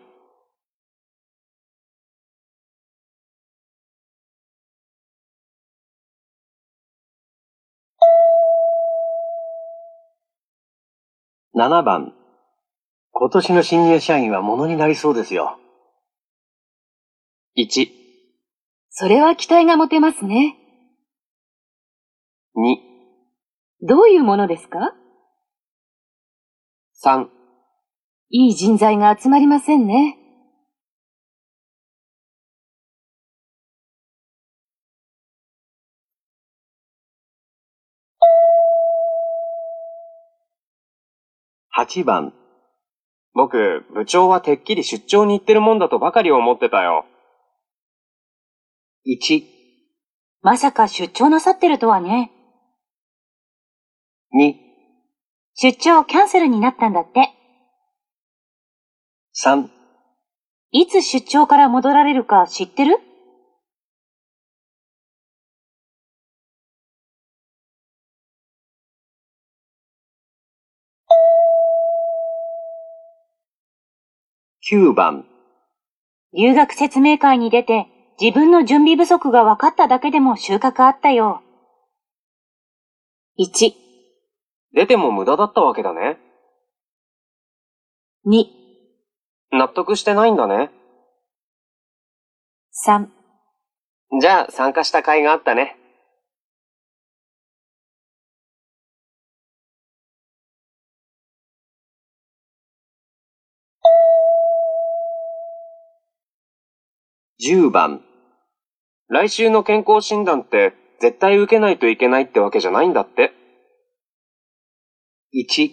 [11.60, 12.14] 7番。
[13.12, 15.58] 今年の新入社員は物になりそうですよ。
[17.54, 17.86] 1、
[18.88, 20.56] それは期待が持てますね。
[22.56, 22.76] 2、
[23.86, 24.94] どういうものですか
[27.04, 27.26] ？3、
[28.30, 30.16] いい人材が集まりませんね。
[41.80, 42.34] 8番。
[43.32, 47.06] 僕、部長はてっきり出張に行ってるもんだとばかり思ってたよ。
[49.06, 49.42] 1、
[50.42, 52.32] まさか出張なさってるとはね。
[54.34, 54.54] 2、
[55.54, 57.30] 出張キャンセルになったんだって。
[59.42, 59.68] 3、
[60.72, 62.98] いつ出張から戻られるか知ってる？
[74.72, 75.26] 9番。
[76.32, 77.88] 留学説明会に出て
[78.20, 81.42] 自分の準備不足が分かっただけでも収穫あったよ。
[83.36, 83.72] 1、
[84.72, 86.18] 出ても無駄だったわけだね。
[88.26, 88.44] 2、
[89.50, 90.70] 納得してないんだね。
[92.86, 93.08] 3、
[94.20, 95.79] じゃあ参加した甲斐があったね。
[107.42, 108.04] 10番。
[109.08, 113.32] 来週の健康診断って絶対受けないといけないってわけじゃないんだって。
[115.34, 115.70] 1、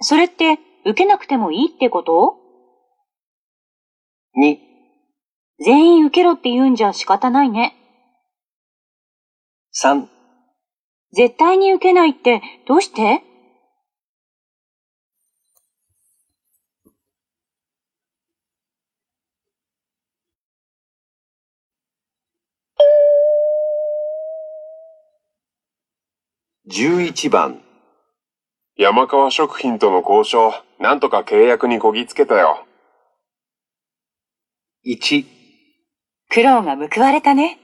[0.00, 2.36] それって受けなくてもいいってこと
[4.36, 4.58] ？2、
[5.64, 7.74] 全員受けろって言うんじゃ仕方ないね。
[9.82, 10.06] 3、
[11.12, 13.22] 絶対に受けないってどうして？
[26.70, 27.62] 11番。
[28.76, 32.66] 山川食品との交渉、なんとか契約にこぎつけたよ。
[34.84, 35.24] 1、
[36.28, 37.58] 苦労が報われたね。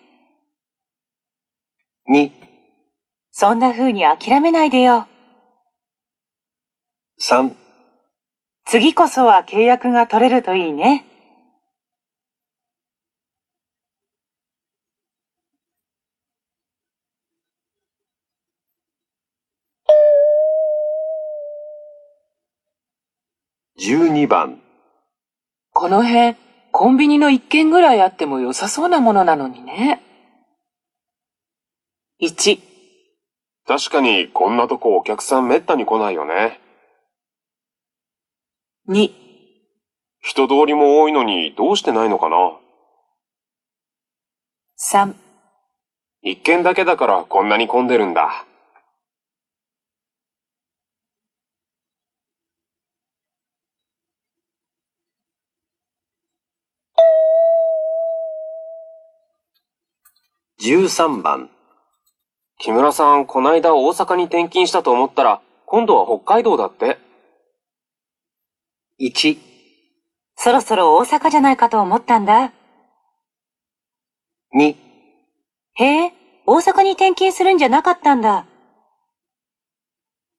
[2.10, 2.30] 2、
[3.30, 5.06] そんな風に諦めないでよ。
[7.20, 7.54] 3、
[8.64, 11.04] 次こそは契約が取れるといいね。
[23.84, 24.62] 12番。
[25.74, 26.36] この辺、
[26.72, 30.00] コンビニの一軒ぐらいあっても良さそうなものなのにね。
[32.22, 32.60] 1、
[33.66, 36.60] 確かにこんなとこお客さんめったに来ないよね。
[38.88, 39.10] 2、
[40.22, 42.36] 人通りも多いのにどうしてないのかな
[44.78, 45.14] 3、
[46.22, 48.46] 一軒だけだからこんなに混んでるんだ。
[60.64, 61.50] 13番。
[62.58, 66.96] 木村さん、こないだ大阪に転勤したと思ったら、今度は北海道だって。
[68.98, 69.36] 1、
[70.36, 72.50] そろそろ大阪じゃないかと思ったんだ。
[74.56, 74.74] 2、
[75.74, 76.12] へえ、
[76.46, 78.46] 大阪に転勤するんじゃなかったんだ。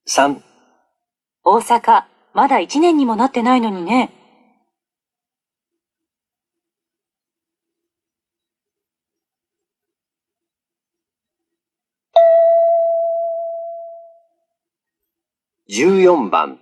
[0.07, 0.41] 3、
[1.43, 4.11] 大阪、まだ1年にもなってないのにね。
[15.67, 16.59] 14番、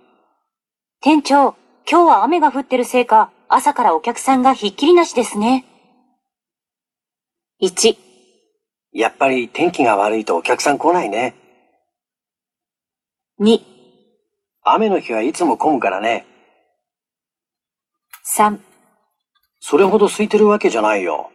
[1.02, 5.66] 店長、今日は雨が降ってるせいか、朝からお客さんがひっきりなしですね。
[7.60, 7.98] 1、
[8.92, 11.34] やっぱり天気が悪いとお客さん来ないね。
[13.40, 13.60] 2、
[14.62, 16.24] 雨の日はいつも混むからね。
[18.34, 18.58] 3、
[19.60, 21.30] それほど空いてるわけじゃないよ。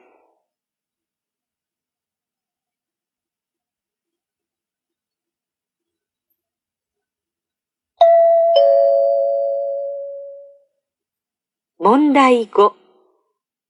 [11.81, 12.73] 問題5。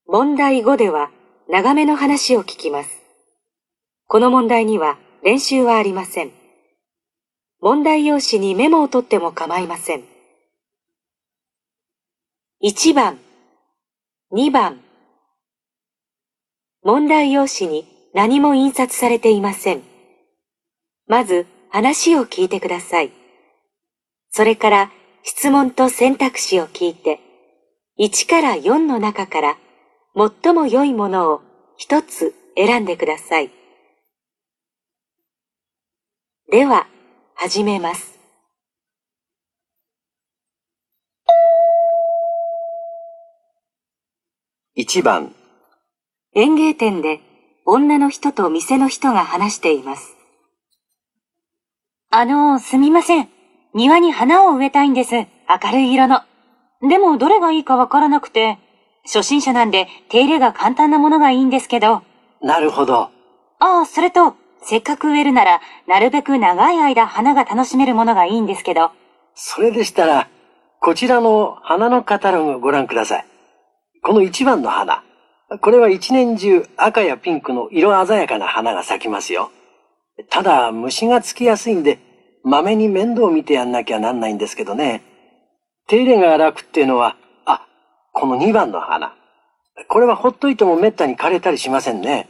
[0.07, 1.11] 問題5では
[1.47, 2.89] 長めの話を聞きます。
[4.07, 6.31] この問題には練習はありません。
[7.61, 10.05] 問題用紙にメモを取っても構いません。
[12.63, 13.19] 1番、
[14.31, 14.81] 2番。
[16.81, 19.83] 問題用紙に何も印刷されていません。
[21.05, 23.11] まず話を聞いてください。
[24.31, 24.91] それから
[25.21, 27.19] 質問と選択肢を聞いて、
[27.99, 29.57] 1から4の中から
[30.15, 31.41] 最も良いものを
[31.75, 33.51] 一つ選んでください。
[36.49, 36.87] では、
[37.35, 38.17] 始めます。
[44.77, 45.35] 1番、
[46.33, 47.19] 園芸店で
[47.65, 50.15] 女の人と店の人が話しています。
[52.11, 53.29] あの、すみません。
[53.73, 55.15] 庭に花を植えたいんです。
[55.15, 55.27] 明
[55.73, 56.28] るい色の。
[56.81, 58.57] でも、どれがいいかわからなくて。
[59.05, 62.03] 初心者なんで、手入れが簡単なものがいいんですけど。
[62.41, 63.09] なるほど。
[63.59, 68.91] ああ、それと、せっかく植えるなら、なるべく長い間花が楽しめるものがいいんですけど。
[69.33, 70.27] それでしたら、
[70.81, 73.25] こちらの花のカタログをご覧ください。
[74.01, 75.03] この1番の花。
[75.61, 79.49] これは一年中赤やピンクの色鮮やかな花が咲きますよ。
[80.29, 81.99] ただ虫がつきやすいんで、
[82.43, 85.01] まめに面倒を見てやんなきゃなんないんですけどね。
[85.89, 87.15] 手入れが楽っていうのは、
[87.45, 87.65] あ、
[88.13, 89.15] この2番の花。
[89.87, 92.29] これはほっといてもめったに枯れたりしませんね。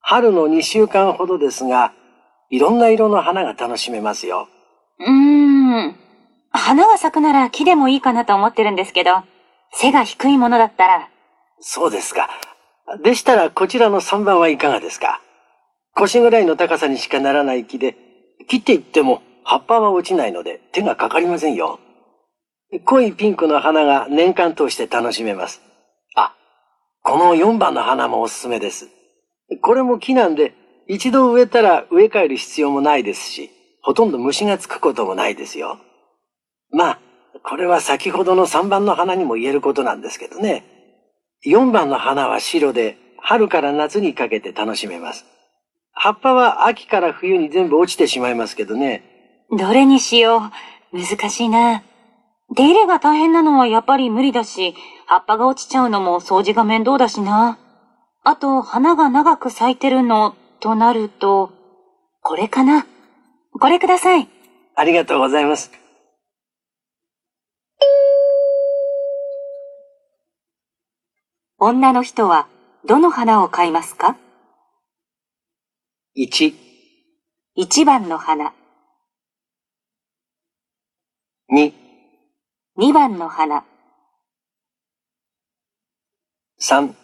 [0.00, 1.92] 春の2週間ほどですが、
[2.48, 4.48] いろんな色の花が楽しめますよ。
[4.98, 5.96] うーん。
[6.50, 9.22] 花が咲くなら木でもいいかなと思ってるんですけど、
[9.74, 11.08] 背が低いものだったら、
[11.60, 12.30] そうですか。
[13.02, 15.20] でしたらこちらの3番はいかがですか
[15.94, 17.96] 腰ぐらいの高さにしかならない木で、
[18.48, 21.78] 切っていっても葉っぱは落ちないので手がかかりませんよ。
[22.80, 25.60] 濃いピンクの花が年間通して楽しめます。
[26.16, 26.34] あ、
[27.02, 28.88] この4番の花もおすすめです。
[29.60, 30.54] これも木なんで、
[30.88, 33.50] 一度植えたら植え替える必要もないですし、
[33.82, 35.78] ほとんど虫がつくこともないですよ。
[36.70, 36.98] まあ、
[37.44, 40.64] これは先ほどの3番の花にも言えることなんですけどね。
[41.46, 45.26] 4番の花は白で、春から夏にかけて楽しめます。
[45.92, 49.02] 葉っぱは秋から冬に全部落ちてしまいますけどね。
[49.50, 50.50] どれにしよ
[50.92, 50.98] う。
[50.98, 51.82] 難しいな。
[52.54, 54.74] 手入れが大変なのはやっぱり無理だし、
[55.06, 57.58] 葉っぱが落ちちゃうのも掃除が面倒だしな。
[58.24, 61.50] あと、花が長く咲いてるの、となると、
[62.20, 62.86] これかな。
[63.58, 64.28] これください。
[64.74, 65.70] ありがとうございます。
[71.58, 72.48] 女の人は
[72.86, 74.16] どの花を買いますか
[76.16, 76.54] ？1、
[77.56, 78.52] ?1 番の花、
[81.52, 81.81] 2、
[82.78, 83.66] 2番の花、
[86.58, 86.94] 3、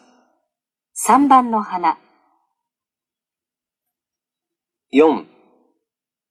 [0.96, 1.98] 3番の花、
[4.94, 5.26] 4、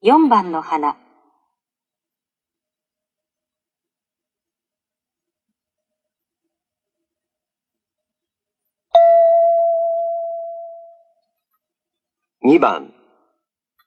[0.03, 0.97] 4番の花、
[12.43, 12.91] 2番、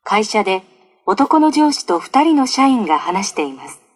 [0.05, 0.63] 会社で
[1.07, 3.90] 男の上司と2人の社員が話しています。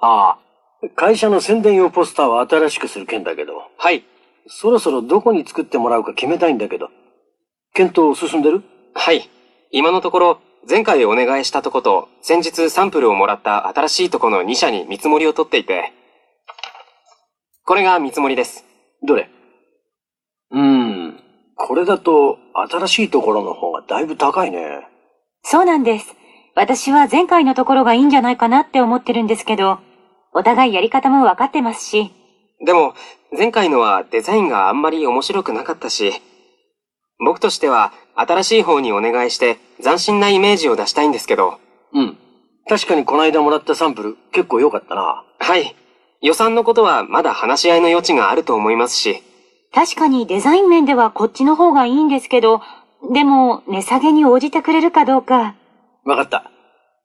[0.00, 0.38] あ
[0.82, 3.54] あ、会社の宣伝用ポスターを新しくする件だけど。
[3.78, 4.04] はい。
[4.46, 6.90] そろそろどこに作ってもらうか決めたいんだけど。
[7.72, 8.62] 検討進んでる？
[8.94, 9.28] はい。
[9.70, 15.92] 今のところ、前回お願いしたとこと、先日サンプルをもらった新しいとこの2社に見積もりを取っていて、
[17.64, 18.64] これが見積もりです。
[19.02, 19.30] どれ？
[20.50, 21.20] うーん。
[21.56, 22.38] これだと、
[22.70, 24.86] 新しいところの方がだいぶ高いね。
[25.42, 26.14] そうなんです。
[26.56, 29.78] 私は前回のところがいいんじゃないかなって思ってるんですけど、
[30.32, 32.12] お互いやり方も分かってますし、
[32.64, 32.94] でも、
[33.36, 36.12] 前回のはデザインがあんまり面白くなかったし、
[37.18, 41.58] 僕としては新しい方にお願いして斬新なイメージを出したいんですけど。
[41.92, 42.16] うん。
[42.68, 45.24] 確かにこの間もらったサンプル結構良かったな。
[45.38, 45.74] はい。
[46.22, 49.22] 予算のことはまだ話し合いの余地があると思いますし。
[49.72, 52.62] 確かにデザイン面ではこっちの方がいいんですけど、
[53.12, 55.54] でも値下げに応じてくれるかどうか。
[56.04, 56.50] わかった。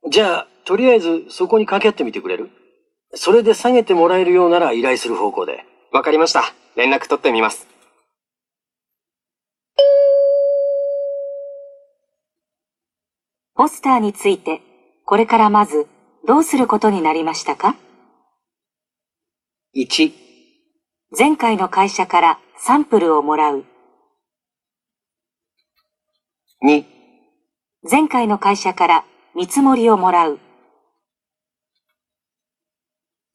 [0.08, 2.50] じゃあ、とりあえずそこに掛け合ってみてくれる？
[3.14, 5.64] それで下げてもらえるようなら依頼する方向で。
[5.90, 6.44] わかりました。
[6.76, 7.66] 連絡取ってみます。
[13.54, 14.62] ポスターについて、
[15.04, 15.86] これからまず、
[16.26, 17.76] どうすることになりましたか
[19.76, 20.12] ？1、
[21.18, 23.64] 前回の会社からサンプルをもらう。
[26.64, 26.84] 2、
[27.82, 29.04] 前回の会社から
[29.34, 30.38] 見積もりをもらう。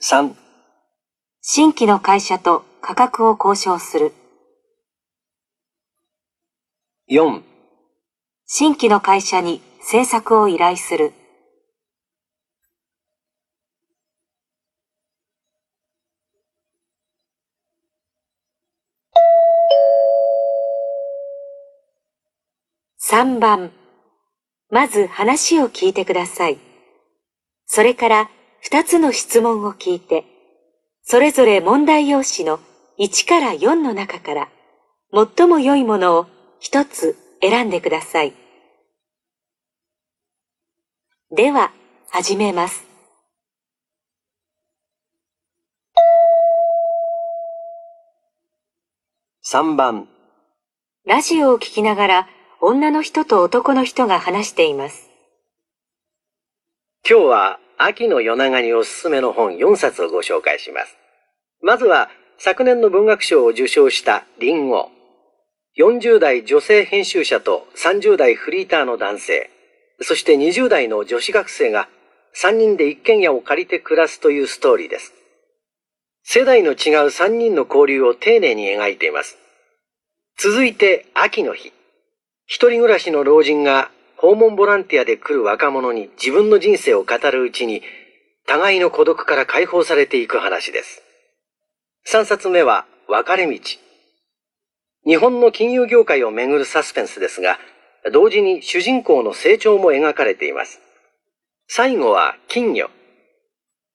[0.04, 0.36] 3、
[1.42, 4.14] 新規の会社と価格を交渉する。
[7.10, 7.42] 4、
[8.46, 11.12] 新規の会社に制作を依頼する。
[23.00, 23.72] 3番。
[24.76, 26.58] まず話を聞いてください。
[27.66, 28.30] それから
[28.70, 30.26] 2つの質問を聞いて、
[31.02, 32.60] それぞれ問題用紙の
[33.00, 34.50] 1から4の中から
[35.38, 36.28] 最も良いものを
[36.62, 38.34] 1つ選んでください。
[41.32, 41.72] では、
[42.10, 42.84] 始めます。
[49.46, 50.10] 3番、
[51.06, 52.35] ラジオを聞きながら
[52.68, 55.08] 女の人と男の人が話しています。
[57.08, 60.98] 今日は秋の夜長におすすめの本4冊をご紹介します。
[61.62, 62.10] まずは
[62.40, 64.90] 昨年の文学賞を受賞したリンゴ。
[65.78, 69.52] 40代女性編集者と30代フリーターの男性、
[70.02, 71.88] そして20代の女子学生が
[72.36, 75.14] 3人で一軒家を借りて暮らすというストーリーです。
[76.24, 76.76] 世代の違う
[77.10, 79.38] 3人の交流を丁寧に描いています。
[80.40, 81.75] 続いて秋の日。
[82.48, 87.82] 一人暮らしの老人が訪問ボランティアで来る若者に自分の人生を語るうちに、
[88.48, 91.02] 互いの孤独から解放されていく話です。
[92.08, 93.60] 3冊目は分れ道。
[95.06, 97.60] 日本の金融業界をめぐるサスペンスですが、
[98.14, 100.80] 同時に主人公の成長も描かれています。
[101.68, 102.90] 最後は金魚。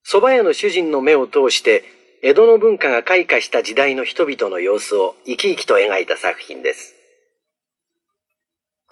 [0.04, 1.84] 蕎麦屋の主人の目を通して、
[2.22, 6.99] 江戸の文化が開花した時代の人々の様子を生き生きと描いた作品です。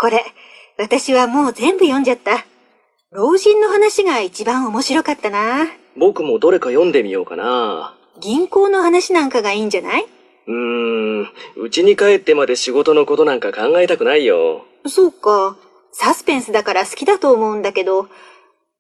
[0.00, 0.24] これ、
[0.78, 2.46] 私はもう全部読んじゃった。
[3.10, 5.66] 老人の話が一番面白かったな。
[5.96, 7.96] 僕もどれか読んでみようかな。
[8.20, 10.06] 銀行の話なんかがいいんじゃない？
[10.46, 11.28] うーん、
[11.66, 14.64] 家に帰ってまで仕事のことなんか考えたくないよ。
[14.86, 15.56] そうか。
[15.90, 18.08] サスペンスだから好きだと思うんだけど。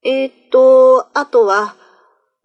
[0.04, 1.74] えー、っと、あとは、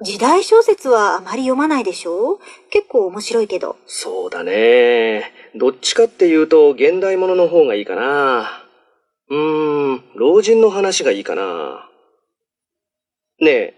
[0.01, 2.39] 時代小説はあまり読まないでしょ？
[2.71, 3.77] 結構面白いけど。
[3.85, 5.31] そうだね。
[5.53, 8.62] どっちかっていうと現代ものの方がいいかな。
[9.29, 11.89] うーん、老人の話がいいかな。
[13.39, 13.73] ねえ、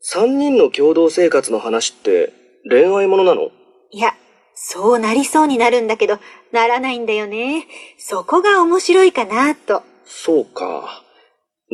[0.00, 2.32] 三人の共同生活の話って
[2.68, 3.50] 恋愛ものなの？
[3.90, 4.14] いや、
[4.54, 6.18] そうなりそうになるんだけど、
[6.52, 7.66] ならないんだよね。
[7.98, 9.82] そこが面白いかなと。
[10.04, 11.02] そうか。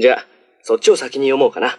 [0.01, 0.27] じゃあ、
[0.63, 1.79] そっちを先に読もうかな。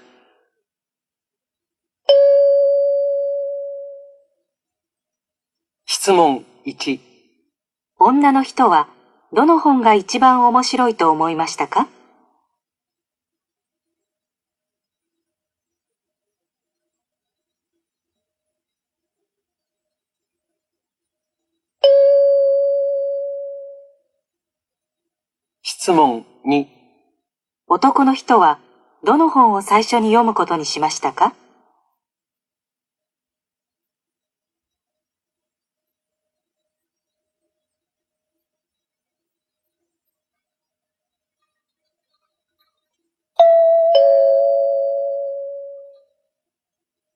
[5.86, 7.00] 質問1、
[8.00, 8.88] 女の人は
[9.34, 11.88] どの本が一番面白いと思いましたか？
[25.62, 26.66] 質問2、
[27.68, 28.60] 男の人は
[29.04, 31.34] どの本を最初に読むことにしましたか？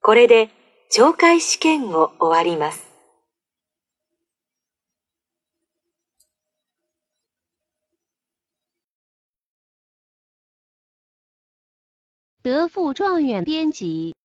[0.04, 0.50] これで
[0.92, 2.88] 懲戒試験を終わります。
[12.44, 14.16] 德富状元编辑。